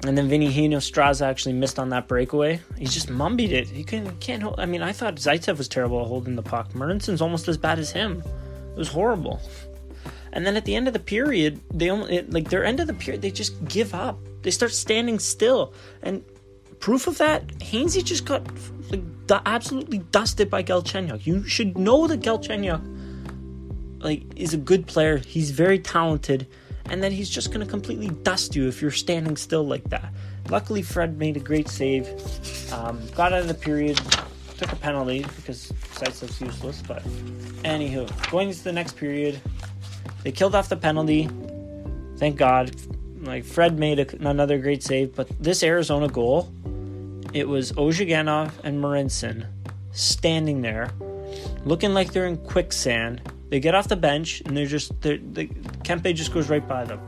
and 0.07 0.19
then 0.19 0.29
Vinny 0.29 0.49
Straza 0.51 1.23
actually 1.23 1.55
missed 1.55 1.79
on 1.79 1.89
that 1.91 2.09
breakaway. 2.09 2.61
He 2.77 2.85
just 2.85 3.09
mumbied 3.09 3.53
it. 3.53 3.69
He 3.69 3.85
can't 3.85 4.43
hold. 4.43 4.61
I 4.61 4.67
mean, 4.67 4.83
I 4.83 4.93
thought 4.93 5.17
Zaitsev 5.17 5.57
was 5.57 5.69
terrible 5.69 6.01
at 6.03 6.09
holding 6.09 6.37
the 6.37 6.43
puck. 6.43 6.73
Marincin's 6.73 7.23
almost 7.23 7.49
as 7.49 7.57
bad 7.57 7.79
as 7.79 7.91
him. 7.91 8.23
It 8.73 8.77
was 8.77 8.89
horrible. 8.89 9.41
And 10.33 10.45
then 10.45 10.57
at 10.57 10.65
the 10.65 10.75
end 10.75 10.89
of 10.89 10.93
the 10.93 11.01
period, 11.01 11.61
they 11.73 11.91
only 11.91 12.17
it, 12.17 12.33
like 12.33 12.51
their 12.51 12.65
end 12.65 12.81
of 12.81 12.89
the 12.89 12.95
period, 12.95 13.23
they 13.23 13.31
just 13.31 13.65
give 13.67 13.95
up. 13.95 14.19
They 14.43 14.51
start 14.51 14.73
standing 14.73 15.21
still, 15.21 15.73
and 16.03 16.23
proof 16.81 17.07
of 17.07 17.17
that, 17.19 17.47
Hainsey 17.61 18.05
just 18.05 18.27
got 18.27 18.45
like 18.91 19.01
absolutely 19.31 19.99
dusted 19.99 20.51
by 20.51 20.63
Galchenyuk. 20.63 21.27
You 21.27 21.45
should 21.45 21.79
know 21.79 22.07
that 22.07 22.21
Galchenyuk 22.21 22.83
like 24.03 24.23
is 24.37 24.55
a 24.55 24.59
good 24.59 24.87
player. 24.87 25.17
He's 25.19 25.51
very 25.51 25.79
talented 25.79 26.47
and 26.91 27.03
then 27.03 27.13
he's 27.13 27.31
just 27.31 27.49
going 27.49 27.65
to 27.65 27.67
completely 27.67 28.09
dust 28.09 28.55
you 28.55 28.69
if 28.69 28.83
you're 28.83 28.91
standing 28.91 29.37
still 29.37 29.65
like 29.65 29.85
that. 29.85 30.13
Luckily, 30.51 30.83
Fred 30.83 31.19
made 31.19 31.37
a 31.37 31.41
great 31.41 31.69
save, 31.69 32.07
um, 32.73 33.01
got 33.15 33.33
out 33.33 33.41
of 33.41 33.49
the 33.49 33.55
period, 33.55 33.99
took 34.59 34.71
a 34.71 34.77
penalty 34.77 35.25
because 35.37 35.73
looks 36.21 36.41
useless. 36.41 36.83
But 36.87 37.03
anywho, 37.65 38.31
going 38.31 38.51
into 38.51 38.63
the 38.63 38.73
next 38.73 38.97
period, 38.97 39.41
they 40.23 40.33
killed 40.33 40.55
off 40.55 40.69
the 40.69 40.77
penalty. 40.77 41.29
Thank 42.19 42.37
God. 42.37 42.77
Like 43.21 43.45
Fred 43.45 43.79
made 43.79 43.99
a, 43.99 44.29
another 44.29 44.59
great 44.59 44.83
save, 44.83 45.15
but 45.15 45.29
this 45.43 45.63
Arizona 45.63 46.09
goal, 46.09 46.53
it 47.35 47.49
was 47.49 47.73
Ozhiganov 47.73 48.53
and 48.63 48.83
Marincin 48.83 49.47
standing 49.91 50.63
there, 50.63 50.91
looking 51.65 51.93
like 51.93 52.13
they're 52.13 52.27
in 52.27 52.39
quicksand, 52.39 53.21
they 53.51 53.59
get 53.61 53.75
off 53.75 53.89
the 53.89 53.97
bench 53.97 54.41
and 54.47 54.57
they're 54.57 54.67
just 54.67 54.99
they're, 55.03 55.19
they, 55.19 55.49
Kempe 55.83 56.15
just 56.15 56.33
goes 56.33 56.49
right 56.49 56.67
by 56.67 56.85
them, 56.85 57.01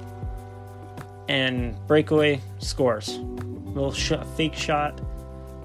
and 1.29 1.75
breakaway 1.87 2.41
scores, 2.59 3.19
little 3.19 3.93
sh- 3.93 4.13
fake 4.37 4.55
shot, 4.55 5.01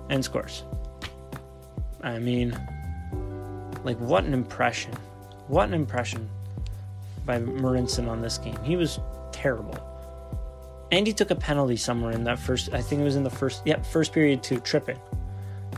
and 0.10 0.24
scores. 0.24 0.64
I 2.04 2.20
mean, 2.20 2.58
like 3.84 4.00
what 4.00 4.24
an 4.24 4.34
impression! 4.34 4.94
What 5.48 5.68
an 5.68 5.74
impression 5.74 6.30
by 7.26 7.40
Marincin 7.40 8.08
on 8.08 8.22
this 8.22 8.38
game. 8.38 8.58
He 8.64 8.76
was 8.76 9.00
terrible. 9.32 9.91
And 10.92 11.08
he 11.08 11.14
took 11.14 11.32
a 11.32 11.36
penalty 11.36 11.78
somewhere 11.78 12.12
in 12.12 12.26
that 12.26 12.38
first. 12.38 12.74
I 12.74 12.82
think 12.82 13.02
it 13.02 13.04
was 13.04 13.16
in 13.16 13.24
the 13.24 13.30
first. 13.30 13.62
Yeah, 13.66 13.82
first 13.82 14.12
period 14.12 14.44
to 14.44 14.60
tripping. 14.60 15.00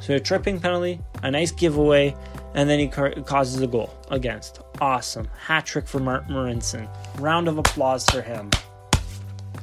So 0.02 0.16
a 0.16 0.20
tripping 0.20 0.60
penalty, 0.60 1.00
a 1.22 1.32
nice 1.32 1.52
giveaway, 1.52 2.16
and 2.56 2.70
then 2.70 2.80
he 2.80 2.88
ca- 2.88 3.22
causes 3.22 3.62
a 3.62 3.68
goal 3.68 3.94
against. 4.10 4.60
Awesome. 4.82 5.28
Hat 5.38 5.66
trick 5.66 5.88
for 5.88 6.00
Martin 6.00 6.34
Marincin. 6.34 6.90
Round 7.20 7.48
of 7.48 7.58
applause 7.58 8.06
for 8.10 8.22
him. 8.22 8.50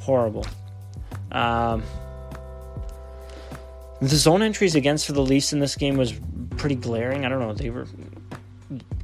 Horrible. 0.01 0.47
Um, 1.33 1.83
the 4.01 4.17
zone 4.17 4.43
entries 4.43 4.75
against 4.77 5.07
for 5.07 5.13
the 5.13 5.23
Leafs 5.23 5.53
in 5.53 5.59
this 5.59 5.77
game 5.77 5.97
was 5.97 6.15
pretty 6.57 6.77
glaring. 6.77 7.25
I 7.25 7.29
don't 7.29 7.41
know. 7.41 7.53
They 7.53 7.71
were. 7.71 7.87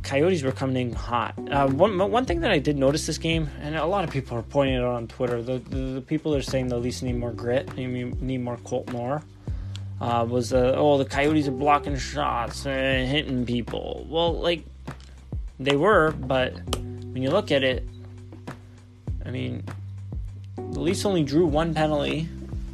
Coyotes 0.06 0.44
were 0.44 0.52
coming 0.52 0.76
in 0.76 0.92
hot. 0.94 1.34
Uh, 1.50 1.68
one 1.68 1.98
one 1.98 2.24
thing 2.24 2.40
that 2.40 2.52
I 2.52 2.60
did 2.60 2.78
notice 2.78 3.06
this 3.06 3.18
game, 3.18 3.50
and 3.60 3.74
a 3.74 3.84
lot 3.84 4.04
of 4.04 4.10
people 4.10 4.38
are 4.38 4.42
pointing 4.42 4.76
it 4.76 4.82
out 4.82 4.94
on 4.94 5.08
Twitter, 5.08 5.42
the, 5.42 5.58
the, 5.58 5.76
the 5.94 6.00
people 6.00 6.32
are 6.34 6.42
saying 6.42 6.68
the 6.68 6.78
Leafs 6.78 7.02
need 7.02 7.16
more 7.16 7.32
grit, 7.32 7.74
need, 7.76 8.22
need 8.22 8.38
more 8.38 8.56
Colt 8.58 8.90
Moore 8.92 9.22
uh, 10.00 10.26
was 10.28 10.52
uh, 10.52 10.74
oh 10.76 10.98
the 10.98 11.04
Coyotes 11.04 11.48
are 11.48 11.52
blocking 11.52 11.96
shots 11.96 12.66
and 12.66 13.08
hitting 13.08 13.44
people. 13.46 14.06
Well, 14.08 14.38
like 14.38 14.64
they 15.58 15.76
were, 15.76 16.12
but 16.12 16.54
when 16.76 17.22
you 17.22 17.30
look 17.30 17.50
at 17.50 17.64
it, 17.64 17.84
I 19.24 19.30
mean, 19.30 19.64
the 20.56 20.80
Leafs 20.80 21.04
only 21.04 21.24
drew 21.24 21.46
one 21.46 21.74
penalty 21.74 22.28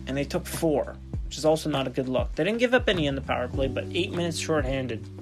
and 0.07 0.17
they 0.17 0.25
took 0.25 0.47
four, 0.47 0.97
which 1.25 1.39
is 1.39 1.45
also 1.45 1.71
not 1.71 1.87
a 1.87 1.91
good 1.91 2.09
look. 2.09 2.35
They 2.35 2.45
didn't 2.45 2.59
give 2.59 2.75
up 2.75 2.89
any 2.89 3.07
in 3.07 3.15
the 3.15 3.23
power 3.23 3.49
play, 3.49 3.69
but 3.69 3.85
eight 3.93 4.13
minutes 4.13 4.39
shorthanded 4.39 5.22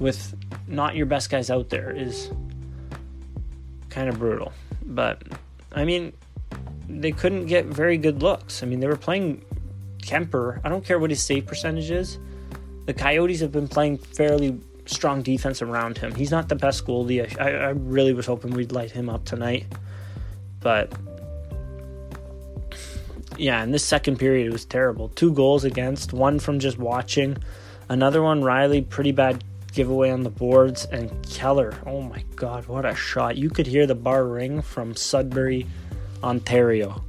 with 0.00 0.34
not 0.66 0.96
your 0.96 1.06
best 1.06 1.30
guys 1.30 1.50
out 1.50 1.68
there 1.68 1.94
is 1.94 2.32
kind 3.90 4.08
of 4.08 4.18
brutal. 4.18 4.52
But 4.84 5.22
I 5.72 5.84
mean, 5.84 6.12
they 6.88 7.12
couldn't 7.12 7.46
get 7.46 7.66
very 7.66 7.98
good 7.98 8.22
looks. 8.22 8.64
I 8.64 8.66
mean, 8.66 8.80
they 8.80 8.88
were 8.88 8.96
playing 8.96 9.44
Kuemper. 10.02 10.60
I 10.64 10.68
don't 10.68 10.84
care 10.84 10.98
what 10.98 11.10
his 11.10 11.22
save 11.22 11.46
percentage 11.46 11.90
is. 11.90 12.18
The 12.86 12.94
Coyotes 12.94 13.40
have 13.40 13.52
been 13.52 13.68
playing 13.68 13.98
fairly 13.98 14.58
strong 14.86 15.22
defense 15.22 15.62
around 15.62 15.98
him. 15.98 16.14
He's 16.14 16.30
not 16.30 16.48
the 16.48 16.56
best 16.56 16.84
goalie. 16.86 17.38
I, 17.40 17.50
I 17.50 17.68
really 17.68 18.12
was 18.12 18.26
hoping 18.26 18.50
we'd 18.50 18.72
light 18.72 18.90
him 18.90 19.08
up 19.08 19.24
tonight. 19.24 19.66
But 20.60 20.92
yeah, 23.36 23.62
in 23.62 23.70
this 23.70 23.84
second 23.84 24.18
period, 24.18 24.46
it 24.46 24.52
was 24.52 24.64
terrible. 24.64 25.08
Two 25.10 25.32
goals 25.32 25.64
against, 25.64 26.12
one 26.12 26.38
from 26.38 26.58
just 26.58 26.78
watching, 26.78 27.36
another 27.88 28.22
one, 28.22 28.42
Rielly 28.42 28.86
pretty 28.86 29.12
bad 29.12 29.44
giveaway 29.72 30.10
on 30.10 30.22
the 30.22 30.30
boards, 30.30 30.86
and 30.86 31.10
Keller, 31.28 31.74
oh 31.86 32.02
my 32.02 32.24
god, 32.36 32.66
what 32.66 32.84
a 32.84 32.94
shot. 32.94 33.36
You 33.36 33.50
could 33.50 33.66
hear 33.66 33.86
the 33.86 33.94
bar 33.94 34.26
ring 34.26 34.62
from 34.62 34.94
Sudbury, 34.94 35.66
Ontario. 36.22 37.04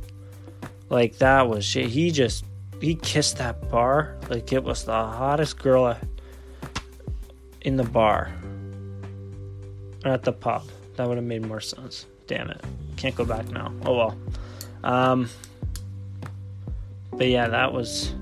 Like 0.90 1.18
that 1.18 1.48
was 1.48 1.66
shit. 1.66 1.90
He 1.90 2.12
just 2.12 2.46
he 2.82 2.96
kissed 2.96 3.38
that 3.38 3.70
bar 3.70 4.18
like 4.30 4.52
it 4.52 4.64
was 4.64 4.84
the 4.84 4.92
hottest 4.92 5.60
girl 5.60 5.98
in 7.62 7.78
the 7.78 7.84
bar 7.84 8.32
or 10.04 10.12
at 10.12 10.24
the 10.24 10.34
pub. 10.34 10.68
That 10.96 11.08
would 11.08 11.18
have 11.18 11.26
made 11.26 11.46
more 11.46 11.62
sense. 11.62 12.06
Damn 12.28 12.50
it. 12.50 12.62
Can't 12.98 13.16
go 13.16 13.26
back 13.26 13.48
now. 13.50 13.74
Oh 13.86 13.96
well. 13.96 14.18
Um, 14.84 15.30
but 17.12 17.28
yeah, 17.28 17.48
that 17.48 17.72
was 17.72 18.14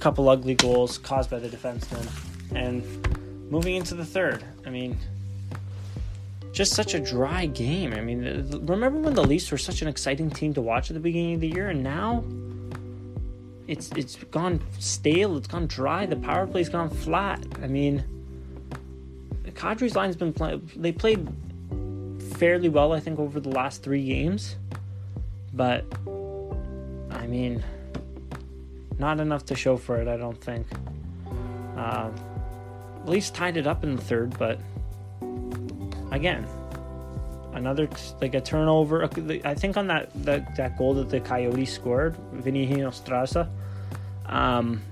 couple 0.00 0.28
ugly 0.28 0.54
goals 0.54 0.98
caused 0.98 1.30
by 1.30 1.38
the 1.38 1.48
defenseman. 1.48 2.08
And 2.54 2.82
moving 3.50 3.76
into 3.76 3.94
the 3.94 4.04
third, 4.04 4.42
I 4.66 4.70
mean, 4.70 4.98
just 6.52 6.74
such 6.74 6.94
a 6.94 7.00
dry 7.00 7.46
game. 7.46 7.92
I 7.92 8.00
mean, 8.00 8.22
remember 8.66 8.98
when 8.98 9.14
the 9.14 9.22
Leafs 9.22 9.50
were 9.50 9.58
such 9.58 9.82
an 9.82 9.88
exciting 9.88 10.30
team 10.30 10.54
to 10.54 10.60
watch 10.60 10.90
at 10.90 10.94
the 10.94 11.00
beginning 11.00 11.34
of 11.34 11.40
the 11.40 11.48
year, 11.48 11.68
and 11.68 11.82
now 11.82 12.24
it's 13.68 13.90
it's 13.92 14.16
gone 14.16 14.60
stale. 14.78 15.36
It's 15.36 15.46
gone 15.46 15.66
dry. 15.66 16.06
The 16.06 16.16
power 16.16 16.46
play's 16.46 16.68
gone 16.68 16.90
flat. 16.90 17.44
I 17.62 17.68
mean, 17.68 18.04
Kadri's 19.44 19.94
line's 19.94 20.16
been. 20.16 20.34
They 20.74 20.92
played 20.92 21.28
fairly 22.36 22.68
well, 22.68 22.92
I 22.92 23.00
think, 23.00 23.18
over 23.18 23.38
the 23.38 23.50
last 23.50 23.82
three 23.82 24.04
games, 24.04 24.56
but 25.52 25.84
I 27.10 27.26
mean, 27.26 27.62
not 29.00 29.18
enough 29.18 29.44
to 29.46 29.56
show 29.56 29.76
for 29.76 30.00
it. 30.00 30.06
I 30.06 30.16
don't 30.16 30.40
think. 30.40 30.66
Uh, 31.76 32.10
at 33.00 33.08
least 33.08 33.34
tied 33.34 33.56
it 33.56 33.66
up 33.66 33.82
in 33.82 33.96
the 33.96 34.02
third, 34.02 34.38
but 34.38 34.60
again, 36.12 36.46
another 37.54 37.88
like 38.20 38.34
a 38.34 38.40
turnover. 38.40 39.08
I 39.44 39.54
think 39.54 39.76
on 39.76 39.86
that 39.86 40.10
that, 40.24 40.54
that 40.56 40.76
goal 40.76 40.94
that 40.94 41.08
the 41.08 41.20
Coyotes 41.20 41.72
scored, 41.72 42.16
Vinny 42.32 42.66
Hinostroza, 42.66 43.48
um, 44.26 44.82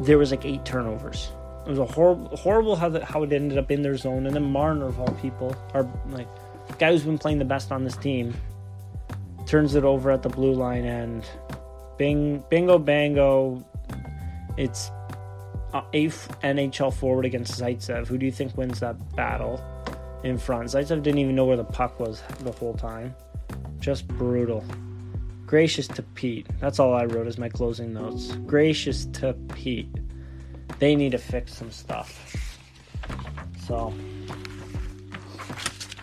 there 0.00 0.18
was 0.18 0.30
like 0.32 0.44
eight 0.44 0.64
turnovers. 0.64 1.30
It 1.66 1.70
was 1.70 1.78
a 1.78 1.86
horrible, 1.86 2.36
horrible 2.36 2.76
how 2.76 2.88
the, 2.88 3.04
how 3.04 3.22
it 3.22 3.32
ended 3.32 3.58
up 3.58 3.70
in 3.70 3.82
their 3.82 3.96
zone. 3.96 4.26
And 4.26 4.34
then 4.34 4.44
Marner 4.44 4.86
of 4.86 4.98
all 4.98 5.12
people, 5.22 5.54
are 5.74 5.88
like 6.10 6.28
guy 6.78 6.92
who's 6.92 7.04
been 7.04 7.18
playing 7.18 7.38
the 7.38 7.44
best 7.44 7.70
on 7.70 7.84
this 7.84 7.96
team, 7.96 8.34
turns 9.46 9.74
it 9.74 9.84
over 9.84 10.10
at 10.10 10.22
the 10.22 10.28
blue 10.28 10.54
line 10.54 10.84
and 10.84 11.28
bing, 11.98 12.42
bingo, 12.48 12.78
bango. 12.78 13.64
It's 14.56 14.90
eighth 15.92 16.34
NHL 16.42 16.94
forward 16.94 17.26
against 17.26 17.60
Zaitsev. 17.60 18.06
Who 18.06 18.16
do 18.16 18.26
you 18.26 18.32
think 18.32 18.56
wins 18.56 18.80
that 18.80 19.14
battle? 19.14 19.62
in 20.22 20.38
front. 20.38 20.68
Zaitsev 20.68 21.02
didn't 21.02 21.18
even 21.18 21.34
know 21.34 21.44
where 21.44 21.56
the 21.56 21.64
puck 21.64 22.00
was 22.00 22.22
the 22.40 22.52
whole 22.52 22.74
time. 22.74 23.14
Just 23.78 24.08
brutal. 24.08 24.64
Gracious 25.46 25.88
to 25.88 26.02
Pete. 26.02 26.46
That's 26.60 26.78
all 26.78 26.92
I 26.92 27.04
wrote 27.04 27.26
as 27.26 27.38
my 27.38 27.48
closing 27.48 27.94
notes. 27.94 28.32
Gracious 28.46 29.06
to 29.06 29.34
Pete. 29.54 29.88
They 30.78 30.94
need 30.94 31.12
to 31.12 31.18
fix 31.18 31.54
some 31.54 31.70
stuff. 31.70 32.58
So, 33.66 33.90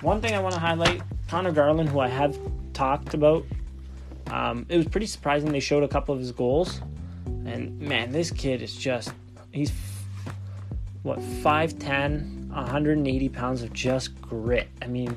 one 0.01 0.21
thing 0.21 0.33
I 0.33 0.39
want 0.39 0.53
to 0.55 0.59
highlight 0.59 1.01
Conor 1.27 1.51
Garland, 1.51 1.89
who 1.89 1.99
I 1.99 2.07
have 2.07 2.37
talked 2.73 3.13
about, 3.13 3.45
um, 4.35 4.65
it 4.67 4.75
was 4.75 4.85
pretty 4.85 5.07
surprising 5.07 5.53
they 5.53 5.61
showed 5.61 5.83
a 5.83 5.87
couple 5.87 6.13
of 6.13 6.19
his 6.19 6.33
goals. 6.33 6.81
And 7.25 7.79
man, 7.79 8.11
this 8.11 8.31
kid 8.31 8.61
is 8.61 8.75
just, 8.75 9.13
he's 9.53 9.71
what, 11.03 11.19
5'10, 11.19 12.49
180 12.49 13.29
pounds 13.29 13.61
of 13.61 13.71
just 13.71 14.19
grit. 14.19 14.67
I 14.81 14.87
mean, 14.87 15.15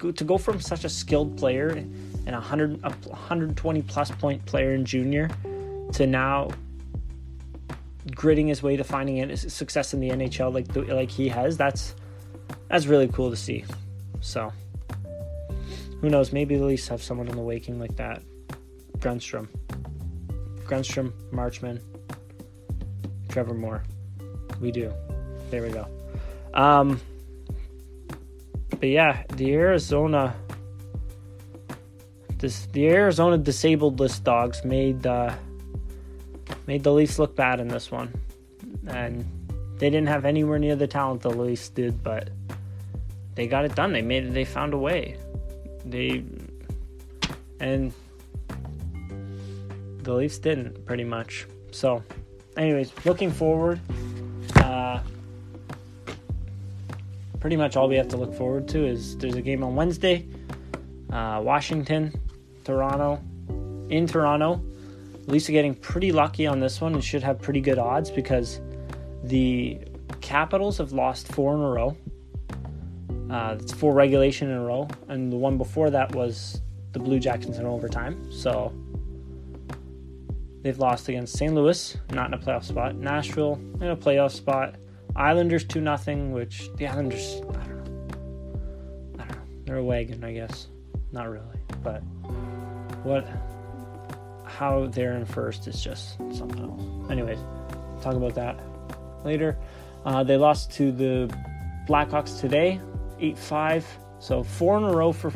to 0.00 0.24
go 0.24 0.38
from 0.38 0.60
such 0.60 0.82
a 0.82 0.88
skilled 0.88 1.38
player 1.38 1.68
and 1.68 2.28
a 2.30 2.32
100, 2.32 2.80
a 2.82 2.90
120 2.90 3.82
plus 3.82 4.10
point 4.10 4.44
player 4.44 4.74
in 4.74 4.84
junior 4.84 5.30
to 5.92 6.08
now 6.08 6.50
gritting 8.16 8.48
his 8.48 8.60
way 8.60 8.76
to 8.76 8.82
finding 8.82 9.36
success 9.36 9.94
in 9.94 10.00
the 10.00 10.08
NHL 10.08 10.52
like 10.52 10.88
like 10.88 11.10
he 11.10 11.28
has, 11.28 11.56
that's 11.56 11.94
that's 12.68 12.86
really 12.86 13.06
cool 13.08 13.30
to 13.30 13.36
see. 13.36 13.64
So, 14.20 14.52
who 16.00 16.08
knows? 16.10 16.32
Maybe 16.32 16.56
the 16.56 16.64
Leafs 16.64 16.88
have 16.88 17.02
someone 17.02 17.28
in 17.28 17.36
the 17.36 17.42
waking 17.42 17.78
like 17.78 17.94
that. 17.96 18.20
Grundstrom, 18.98 19.48
Grundstrom, 20.64 21.12
Marchment, 21.32 21.80
Trevor 23.28 23.54
Moore. 23.54 23.82
We 24.60 24.70
do. 24.70 24.92
There 25.50 25.62
we 25.62 25.70
go. 25.70 25.86
Um, 26.54 27.00
but 28.70 28.88
yeah, 28.88 29.22
the 29.34 29.54
Arizona, 29.54 30.34
this 32.38 32.66
the 32.66 32.88
Arizona 32.88 33.38
disabled 33.38 34.00
list 34.00 34.24
dogs 34.24 34.64
made 34.64 35.06
uh, 35.06 35.34
made 36.66 36.82
the 36.82 36.92
Leafs 36.92 37.18
look 37.18 37.36
bad 37.36 37.60
in 37.60 37.68
this 37.68 37.90
one, 37.90 38.12
and 38.86 39.24
they 39.78 39.90
didn't 39.90 40.08
have 40.08 40.24
anywhere 40.24 40.58
near 40.58 40.76
the 40.76 40.86
talent 40.86 41.22
the 41.22 41.30
Leafs 41.30 41.68
did, 41.68 42.02
but 42.02 42.30
they 43.34 43.46
got 43.46 43.64
it 43.64 43.74
done. 43.74 43.92
They 43.92 44.02
made 44.02 44.24
it. 44.24 44.34
They 44.34 44.44
found 44.44 44.74
a 44.74 44.78
way. 44.78 45.16
They 45.84 46.24
and 47.60 47.92
the 50.08 50.14
Leafs 50.14 50.38
didn't 50.38 50.86
pretty 50.86 51.04
much. 51.04 51.46
So, 51.70 52.02
anyways, 52.56 52.90
looking 53.04 53.30
forward. 53.30 53.78
Uh, 54.56 55.00
pretty 57.40 57.56
much 57.56 57.76
all 57.76 57.90
we 57.90 57.96
have 57.96 58.08
to 58.08 58.16
look 58.16 58.34
forward 58.34 58.66
to 58.68 58.86
is 58.86 59.18
there's 59.18 59.34
a 59.34 59.42
game 59.42 59.62
on 59.62 59.76
Wednesday. 59.76 60.26
Uh, 61.12 61.42
Washington, 61.44 62.18
Toronto, 62.64 63.22
in 63.90 64.06
Toronto. 64.06 64.62
The 65.26 65.32
Leafs 65.32 65.50
are 65.50 65.52
getting 65.52 65.74
pretty 65.74 66.10
lucky 66.10 66.46
on 66.46 66.58
this 66.58 66.80
one 66.80 66.94
and 66.94 67.04
should 67.04 67.22
have 67.22 67.38
pretty 67.42 67.60
good 67.60 67.78
odds 67.78 68.10
because 68.10 68.62
the 69.24 69.78
Capitals 70.22 70.78
have 70.78 70.92
lost 70.92 71.28
four 71.28 71.54
in 71.54 71.60
a 71.60 71.68
row. 71.68 71.96
Uh, 73.30 73.58
it's 73.60 73.74
four 73.74 73.92
regulation 73.92 74.48
in 74.48 74.56
a 74.56 74.64
row, 74.64 74.88
and 75.08 75.30
the 75.30 75.36
one 75.36 75.58
before 75.58 75.90
that 75.90 76.14
was 76.14 76.62
the 76.92 76.98
Blue 76.98 77.18
Jackets 77.18 77.58
in 77.58 77.66
overtime. 77.66 78.32
So 78.32 78.72
they've 80.68 80.78
lost 80.78 81.08
against 81.08 81.34
St. 81.38 81.54
Louis, 81.54 81.96
not 82.10 82.26
in 82.26 82.34
a 82.34 82.38
playoff 82.38 82.62
spot. 82.62 82.94
Nashville 82.94 83.58
in 83.80 83.88
a 83.88 83.96
playoff 83.96 84.32
spot. 84.32 84.74
Islanders 85.16 85.64
two 85.64 85.80
nothing, 85.80 86.32
which 86.32 86.68
the 86.76 86.86
Islanders 86.86 87.40
I 87.40 87.64
don't 87.64 87.84
know. 87.86 88.14
I 89.14 89.24
don't 89.24 89.30
know. 89.30 89.36
They're 89.64 89.76
a 89.78 89.84
wagon, 89.84 90.22
I 90.22 90.34
guess. 90.34 90.68
Not 91.10 91.30
really, 91.30 91.58
but 91.82 92.00
what? 93.02 93.26
How 94.44 94.88
they're 94.88 95.14
in 95.14 95.24
first 95.24 95.66
is 95.66 95.82
just 95.82 96.18
something 96.36 96.60
else. 96.60 97.10
Anyways, 97.10 97.38
talk 98.02 98.12
about 98.12 98.34
that 98.34 98.60
later. 99.24 99.56
Uh, 100.04 100.22
they 100.22 100.36
lost 100.36 100.70
to 100.72 100.92
the 100.92 101.34
Blackhawks 101.88 102.38
today, 102.38 102.78
8 103.20 103.38
5. 103.38 103.98
So 104.20 104.42
four 104.42 104.76
in 104.76 104.84
a 104.84 104.94
row 104.94 105.12
for 105.12 105.32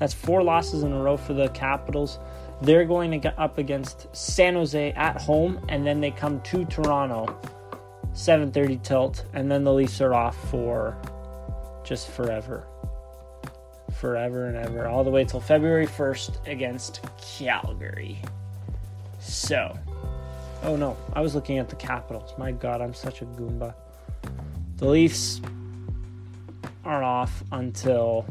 that's 0.00 0.12
four 0.12 0.42
losses 0.42 0.82
in 0.82 0.92
a 0.92 1.00
row 1.00 1.16
for 1.16 1.34
the 1.34 1.50
Capitals. 1.50 2.18
They're 2.62 2.84
going 2.84 3.10
to 3.10 3.18
get 3.18 3.36
up 3.38 3.58
against 3.58 4.06
San 4.14 4.54
Jose 4.54 4.92
at 4.92 5.20
home, 5.20 5.64
and 5.68 5.84
then 5.84 6.00
they 6.00 6.12
come 6.12 6.40
to 6.42 6.64
Toronto, 6.64 7.26
7:30 8.14 8.82
tilt, 8.84 9.24
and 9.34 9.50
then 9.50 9.64
the 9.64 9.72
Leafs 9.72 10.00
are 10.00 10.14
off 10.14 10.36
for 10.48 10.96
just 11.82 12.08
forever, 12.08 12.68
forever 13.94 14.46
and 14.46 14.56
ever, 14.56 14.86
all 14.86 15.02
the 15.02 15.10
way 15.10 15.24
till 15.24 15.40
February 15.40 15.88
1st 15.88 16.46
against 16.46 17.00
Calgary. 17.36 18.22
So, 19.18 19.76
oh 20.62 20.76
no, 20.76 20.96
I 21.14 21.20
was 21.20 21.34
looking 21.34 21.58
at 21.58 21.68
the 21.68 21.76
Capitals. 21.76 22.32
My 22.38 22.52
God, 22.52 22.80
I'm 22.80 22.94
such 22.94 23.22
a 23.22 23.24
goomba. 23.24 23.74
The 24.76 24.86
Leafs 24.86 25.40
aren't 26.84 27.04
off 27.04 27.42
until 27.50 28.24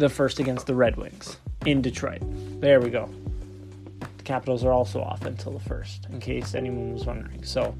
the 0.00 0.08
first 0.08 0.40
against 0.40 0.66
the 0.66 0.74
Red 0.74 0.96
Wings 0.96 1.36
in 1.66 1.82
Detroit. 1.82 2.22
There 2.60 2.80
we 2.80 2.90
go. 2.90 3.08
The 4.16 4.22
Capitals 4.24 4.64
are 4.64 4.72
also 4.72 5.00
off 5.00 5.24
until 5.26 5.52
the 5.52 5.60
first, 5.60 6.06
in 6.10 6.18
case 6.20 6.54
anyone 6.54 6.94
was 6.94 7.04
wondering. 7.04 7.44
So, 7.44 7.76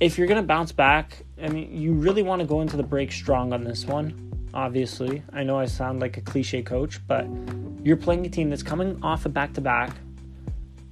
if 0.00 0.18
you're 0.18 0.26
going 0.26 0.42
to 0.42 0.46
bounce 0.46 0.72
back, 0.72 1.24
I 1.42 1.48
mean, 1.48 1.74
you 1.74 1.92
really 1.92 2.22
want 2.22 2.40
to 2.40 2.46
go 2.46 2.60
into 2.60 2.76
the 2.76 2.82
break 2.82 3.12
strong 3.12 3.52
on 3.52 3.64
this 3.64 3.86
one. 3.86 4.48
Obviously, 4.52 5.22
I 5.32 5.44
know 5.44 5.58
I 5.58 5.66
sound 5.66 6.00
like 6.00 6.16
a 6.16 6.20
cliche 6.20 6.62
coach, 6.62 7.00
but 7.06 7.26
you're 7.82 7.96
playing 7.96 8.26
a 8.26 8.28
team 8.28 8.50
that's 8.50 8.62
coming 8.62 9.02
off 9.02 9.24
a 9.24 9.28
back 9.28 9.54
to 9.54 9.60
back. 9.60 9.96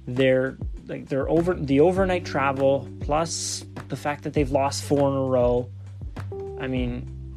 They're 0.07 0.57
like 0.87 1.09
they're 1.09 1.27
over 1.29 1.55
the 1.55 1.79
overnight 1.79 2.25
travel 2.25 2.87
plus 3.01 3.65
the 3.89 3.95
fact 3.95 4.23
that 4.23 4.33
they've 4.33 4.51
lost 4.51 4.83
four 4.83 5.09
in 5.09 5.15
a 5.15 5.25
row. 5.25 5.69
I 6.59 6.67
mean, 6.67 7.33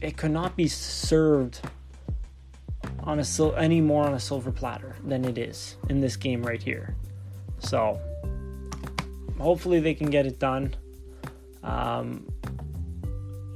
it 0.00 0.16
could 0.16 0.30
not 0.30 0.56
be 0.56 0.68
served 0.68 1.60
on 3.02 3.18
a 3.18 3.24
sil- 3.26 3.56
any 3.56 3.80
more 3.80 4.04
on 4.04 4.14
a 4.14 4.20
silver 4.20 4.52
platter 4.52 4.96
than 5.04 5.24
it 5.24 5.38
is 5.38 5.76
in 5.88 6.00
this 6.00 6.16
game 6.16 6.42
right 6.42 6.62
here. 6.62 6.94
So, 7.58 8.00
hopefully 9.38 9.80
they 9.80 9.94
can 9.94 10.10
get 10.10 10.26
it 10.26 10.38
done. 10.38 10.74
Um, 11.62 12.26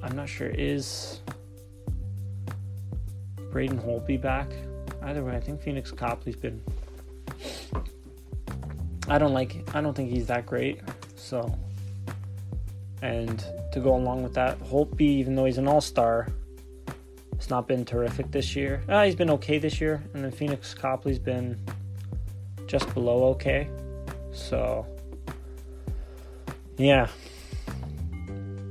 I'm 0.02 0.14
not 0.14 0.28
sure 0.28 0.48
is 0.48 1.20
Braden 3.50 3.78
Holtby 3.78 4.20
back. 4.20 4.50
Either 5.02 5.24
way, 5.24 5.36
I 5.36 5.40
think 5.40 5.60
Phoenix 5.60 5.90
Copley's 5.90 6.36
been 6.36 6.60
I 9.08 9.18
don't 9.18 9.32
like. 9.32 9.56
I 9.74 9.80
don't 9.80 9.94
think 9.94 10.10
he's 10.10 10.26
that 10.26 10.46
great. 10.46 10.80
So, 11.14 11.56
and 13.02 13.44
to 13.72 13.80
go 13.80 13.94
along 13.94 14.24
with 14.24 14.34
that, 14.34 14.58
Holtby, 14.60 15.00
even 15.00 15.36
though 15.36 15.44
he's 15.44 15.58
an 15.58 15.68
All 15.68 15.80
Star, 15.80 16.26
it's 17.46 17.50
not 17.52 17.68
been 17.68 17.84
terrific 17.84 18.32
this 18.32 18.56
year. 18.56 18.82
Uh, 18.88 19.04
he's 19.04 19.14
been 19.14 19.30
okay 19.30 19.56
this 19.56 19.80
year, 19.80 20.02
and 20.14 20.24
then 20.24 20.32
Phoenix 20.32 20.74
Copley's 20.74 21.20
been 21.20 21.56
just 22.66 22.92
below 22.92 23.22
okay. 23.26 23.68
So, 24.32 24.84
yeah, 26.76 27.06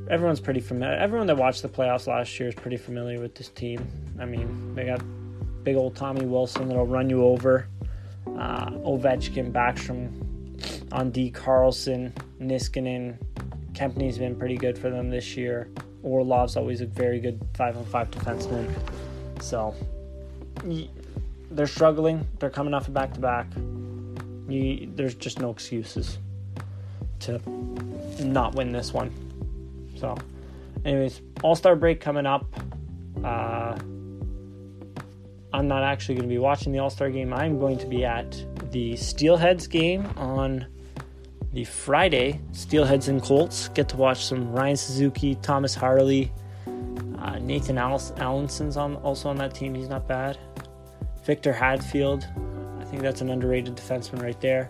everyone's 0.10 0.42
pretty 0.42 0.60
familiar. 0.60 0.98
Everyone 0.98 1.26
that 1.28 1.38
watched 1.38 1.62
the 1.62 1.70
playoffs 1.70 2.06
last 2.08 2.38
year 2.38 2.50
is 2.50 2.56
pretty 2.56 2.76
familiar 2.76 3.22
with 3.22 3.34
this 3.34 3.48
team. 3.48 3.88
I 4.20 4.26
mean, 4.26 4.76
they 4.76 4.84
got 4.84 5.02
big 5.64 5.78
old 5.78 5.96
Tommy 5.96 6.26
Wilson 6.26 6.68
that'll 6.68 6.86
run 6.86 7.10
you 7.10 7.24
over. 7.24 7.70
Uh, 8.28 8.72
Ovechkin, 8.72 9.54
Backstrom, 9.54 10.12
on 10.92 11.12
D. 11.12 11.32
Carlson, 11.32 12.14
Niskanen. 12.42 13.20
Kempny's 13.74 14.18
been 14.18 14.36
pretty 14.36 14.58
good 14.58 14.78
for 14.78 14.90
them 14.90 15.10
this 15.10 15.38
year. 15.38 15.70
Orlov's 16.06 16.56
always 16.56 16.82
a 16.82 16.86
very 16.86 17.20
good 17.20 17.42
five 17.56 17.76
on 17.76 17.84
five 17.86 18.12
defenseman. 18.12 18.72
So 19.42 19.76
they're 21.52 21.68
struggling. 21.68 22.28
They're 22.40 22.50
coming 22.50 22.74
off 22.74 22.88
a 22.88 22.92
back 22.92 23.14
to 23.14 23.20
back. 23.20 23.48
There's 24.48 25.16
just 25.16 25.40
no 25.40 25.50
excuses 25.50 26.20
to 27.22 27.42
not 28.24 28.54
win 28.54 28.72
this 28.72 28.94
one. 28.94 29.12
So, 29.98 30.16
anyways, 30.86 31.22
All 31.42 31.56
Star 31.56 31.76
break 31.76 32.00
coming 32.00 32.28
up. 32.28 32.46
Uh, 33.24 33.76
I'm 35.54 35.68
not 35.68 35.84
actually 35.84 36.16
going 36.16 36.30
to 36.30 36.34
be 36.34 36.38
watching 36.38 36.72
the 36.72 36.80
All 36.80 36.92
Star 36.92 37.10
game. 37.10 37.34
I'm 37.34 37.60
going 37.60 37.80
to 37.80 37.88
be 37.88 38.06
at 38.06 38.32
the 38.72 38.94
Steelheads 38.94 39.68
game 39.68 40.06
on 40.18 40.68
the 41.56 41.64
Friday, 41.64 42.42
Steelheads 42.52 43.08
and 43.08 43.22
Colts 43.22 43.70
get 43.70 43.88
to 43.88 43.96
watch 43.96 44.26
some 44.26 44.52
Ryan 44.52 44.76
Suzuki, 44.76 45.36
Thomas 45.36 45.74
Harley, 45.74 46.30
uh, 47.18 47.40
Nathan 47.40 47.78
Allenson's 47.78 48.76
on 48.76 48.98
also 48.98 49.30
on 49.30 49.38
that 49.38 49.54
team. 49.56 49.74
He's 49.74 49.88
not 49.88 50.06
bad. 50.06 50.38
Victor 51.24 51.54
Hadfield, 51.54 52.28
I 52.82 52.84
think 52.84 53.02
that's 53.02 53.22
an 53.22 53.30
underrated 53.30 53.78
defenseman 53.78 54.22
right 54.22 54.40
there. 54.42 54.70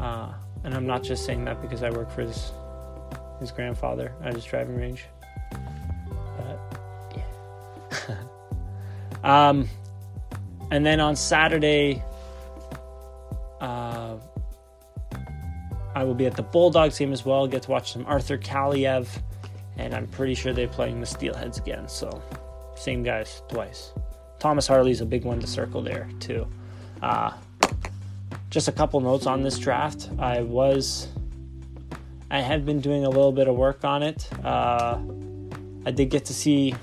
Uh, 0.00 0.32
and 0.64 0.74
I'm 0.74 0.88
not 0.88 1.04
just 1.04 1.24
saying 1.24 1.44
that 1.44 1.62
because 1.62 1.84
I 1.84 1.90
work 1.90 2.10
for 2.10 2.22
his 2.22 2.50
his 3.38 3.52
grandfather 3.52 4.12
at 4.24 4.34
his 4.34 4.44
driving 4.44 4.76
range. 4.76 5.04
But 6.36 7.16
yeah. 7.16 8.16
um, 9.48 9.68
and 10.72 10.84
then 10.84 10.98
on 10.98 11.14
Saturday, 11.14 12.02
uh, 13.60 13.89
I 15.94 16.04
will 16.04 16.14
be 16.14 16.26
at 16.26 16.34
the 16.34 16.42
Bulldogs 16.42 16.98
game 16.98 17.12
as 17.12 17.24
well. 17.24 17.46
Get 17.46 17.62
to 17.62 17.70
watch 17.70 17.92
some 17.92 18.06
Arthur 18.06 18.38
Kaliyev, 18.38 19.08
and 19.76 19.94
I'm 19.94 20.06
pretty 20.06 20.34
sure 20.34 20.52
they're 20.52 20.68
playing 20.68 21.00
the 21.00 21.06
Steelheads 21.06 21.58
again. 21.58 21.88
So, 21.88 22.22
same 22.76 23.02
guys 23.02 23.42
twice. 23.48 23.92
Thomas 24.38 24.66
Harley's 24.66 25.00
a 25.00 25.06
big 25.06 25.24
one 25.24 25.40
to 25.40 25.46
circle 25.46 25.82
there 25.82 26.08
too. 26.18 26.46
Uh, 27.02 27.32
just 28.50 28.68
a 28.68 28.72
couple 28.72 29.00
notes 29.00 29.26
on 29.26 29.42
this 29.42 29.58
draft. 29.58 30.08
I 30.18 30.42
was, 30.42 31.08
I 32.30 32.40
had 32.40 32.64
been 32.64 32.80
doing 32.80 33.04
a 33.04 33.08
little 33.08 33.32
bit 33.32 33.48
of 33.48 33.56
work 33.56 33.84
on 33.84 34.02
it. 34.02 34.28
Uh, 34.44 34.98
I 35.86 35.90
did 35.90 36.10
get 36.10 36.24
to 36.26 36.34
see 36.34 36.74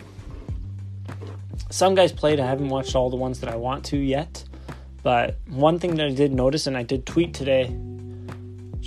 some 1.69 1.95
guys 1.95 2.11
played. 2.11 2.39
I 2.39 2.45
haven't 2.45 2.69
watched 2.69 2.95
all 2.95 3.09
the 3.09 3.17
ones 3.17 3.39
that 3.41 3.49
I 3.49 3.55
want 3.55 3.85
to 3.85 3.97
yet. 3.97 4.43
But 5.03 5.37
one 5.47 5.79
thing 5.79 5.95
that 5.95 6.07
I 6.07 6.11
did 6.11 6.33
notice, 6.33 6.67
and 6.67 6.77
I 6.77 6.83
did 6.83 7.05
tweet 7.05 7.33
today, 7.33 7.75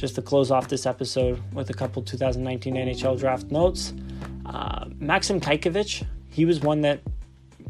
just 0.00 0.14
to 0.14 0.22
close 0.22 0.50
off 0.50 0.68
this 0.68 0.86
episode 0.86 1.42
with 1.52 1.68
a 1.68 1.74
couple 1.74 2.00
2019 2.02 2.74
NHL 2.74 3.18
draft 3.18 3.50
notes. 3.50 3.92
Uh, 4.46 4.86
Maxim 4.98 5.40
Cajkovic, 5.40 6.06
he 6.30 6.46
was 6.46 6.60
one 6.60 6.80
that 6.80 7.00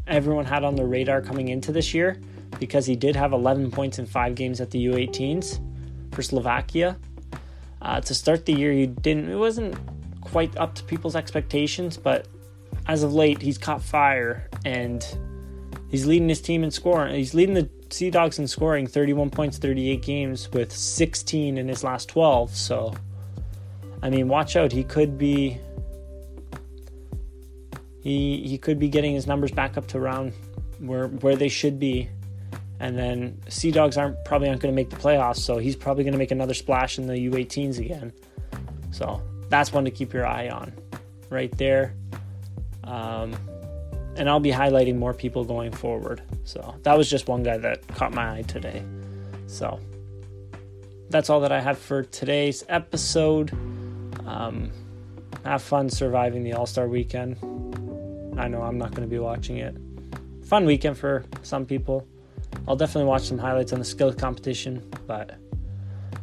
everyone 0.07 0.45
had 0.45 0.63
on 0.63 0.75
the 0.75 0.85
radar 0.85 1.21
coming 1.21 1.49
into 1.49 1.73
this 1.73 1.93
year 1.93 2.19
because 2.57 2.85
he 2.85 2.95
did 2.95 3.17
have 3.17 3.33
11 3.33 3.69
points 3.71 3.99
in 3.99 4.05
five 4.05 4.35
games 4.35 4.61
at 4.61 4.71
the 4.71 4.85
U18s 4.85 5.59
for 6.13 6.21
Slovakia. 6.21 6.97
Uh, 7.81 7.99
to 7.99 8.13
start 8.13 8.45
the 8.45 8.53
year, 8.53 8.71
he 8.71 8.87
didn't. 8.87 9.29
It 9.29 9.35
wasn't 9.35 9.75
quite 10.21 10.55
up 10.55 10.73
to 10.75 10.83
people's 10.83 11.17
expectations, 11.17 11.97
but 11.97 12.27
as 12.87 13.03
of 13.03 13.13
late, 13.13 13.41
he's 13.41 13.57
caught 13.57 13.81
fire 13.81 14.47
and 14.63 15.05
he's 15.91 16.05
leading 16.05 16.29
his 16.29 16.41
team 16.41 16.63
in 16.63 16.71
scoring. 16.71 17.13
He's 17.13 17.33
leading 17.33 17.53
the 17.53 17.69
Sea 17.91 18.09
Dogs 18.09 18.39
in 18.39 18.47
scoring 18.47 18.87
31 18.87 19.29
points, 19.29 19.57
38 19.57 20.01
games 20.01 20.49
with 20.51 20.71
16 20.71 21.57
in 21.57 21.67
his 21.67 21.83
last 21.83 22.09
12. 22.09 22.55
So, 22.55 22.93
I 24.01 24.09
mean, 24.09 24.29
watch 24.29 24.55
out. 24.55 24.71
He 24.71 24.83
could 24.83 25.17
be. 25.17 25.59
He, 27.99 28.47
he 28.47 28.57
could 28.57 28.79
be 28.79 28.89
getting 28.89 29.13
his 29.13 29.27
numbers 29.27 29.51
back 29.51 29.77
up 29.77 29.85
to 29.89 29.99
around 29.99 30.33
where 30.79 31.07
where 31.07 31.35
they 31.35 31.49
should 31.49 31.79
be, 31.79 32.09
and 32.79 32.97
then 32.97 33.39
Sea 33.47 33.69
Dogs 33.69 33.95
aren't 33.95 34.23
probably 34.25 34.49
aren't 34.49 34.59
going 34.59 34.73
to 34.73 34.75
make 34.75 34.89
the 34.89 34.95
playoffs, 34.95 35.37
so 35.37 35.59
he's 35.59 35.75
probably 35.75 36.03
going 36.03 36.13
to 36.13 36.17
make 36.17 36.31
another 36.31 36.55
splash 36.55 36.97
in 36.97 37.05
the 37.05 37.13
U18s 37.13 37.77
again. 37.77 38.11
So 38.89 39.21
that's 39.49 39.71
one 39.71 39.85
to 39.85 39.91
keep 39.91 40.13
your 40.13 40.25
eye 40.25 40.49
on, 40.49 40.73
right 41.29 41.55
there. 41.59 41.93
Um, 42.83 43.35
and 44.15 44.29
I'll 44.29 44.39
be 44.39 44.51
highlighting 44.51 44.97
more 44.97 45.13
people 45.13 45.43
going 45.45 45.71
forward. 45.71 46.21
So 46.43 46.75
that 46.83 46.97
was 46.97 47.09
just 47.09 47.27
one 47.27 47.43
guy 47.43 47.57
that 47.57 47.87
caught 47.89 48.13
my 48.13 48.37
eye 48.37 48.41
today. 48.43 48.83
So 49.47 49.79
that's 51.09 51.29
all 51.29 51.39
that 51.41 51.51
I 51.51 51.59
have 51.59 51.77
for 51.77 52.03
today's 52.03 52.63
episode. 52.69 53.51
Um, 54.25 54.71
have 55.43 55.61
fun 55.61 55.89
surviving 55.89 56.43
the 56.43 56.53
All 56.53 56.65
Star 56.65 56.87
weekend. 56.87 57.37
I 58.37 58.47
know 58.47 58.61
I'm 58.61 58.77
not 58.77 58.91
going 58.91 59.07
to 59.07 59.11
be 59.11 59.19
watching 59.19 59.57
it. 59.57 59.75
Fun 60.45 60.65
weekend 60.65 60.97
for 60.97 61.25
some 61.43 61.65
people. 61.65 62.07
I'll 62.67 62.75
definitely 62.75 63.07
watch 63.07 63.23
some 63.23 63.37
highlights 63.37 63.73
on 63.73 63.79
the 63.79 63.85
skills 63.85 64.15
competition, 64.15 64.89
but 65.07 65.35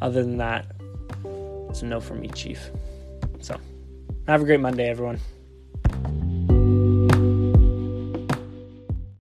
other 0.01 0.23
than 0.23 0.37
that, 0.39 0.67
it's 1.69 1.83
a 1.83 1.87
no 1.87 2.01
for 2.01 2.15
me, 2.15 2.29
Chief. 2.29 2.71
So, 3.41 3.59
have 4.27 4.43
a 4.43 4.45
great 4.45 4.61
Monday, 4.61 4.89
everyone. 4.89 5.21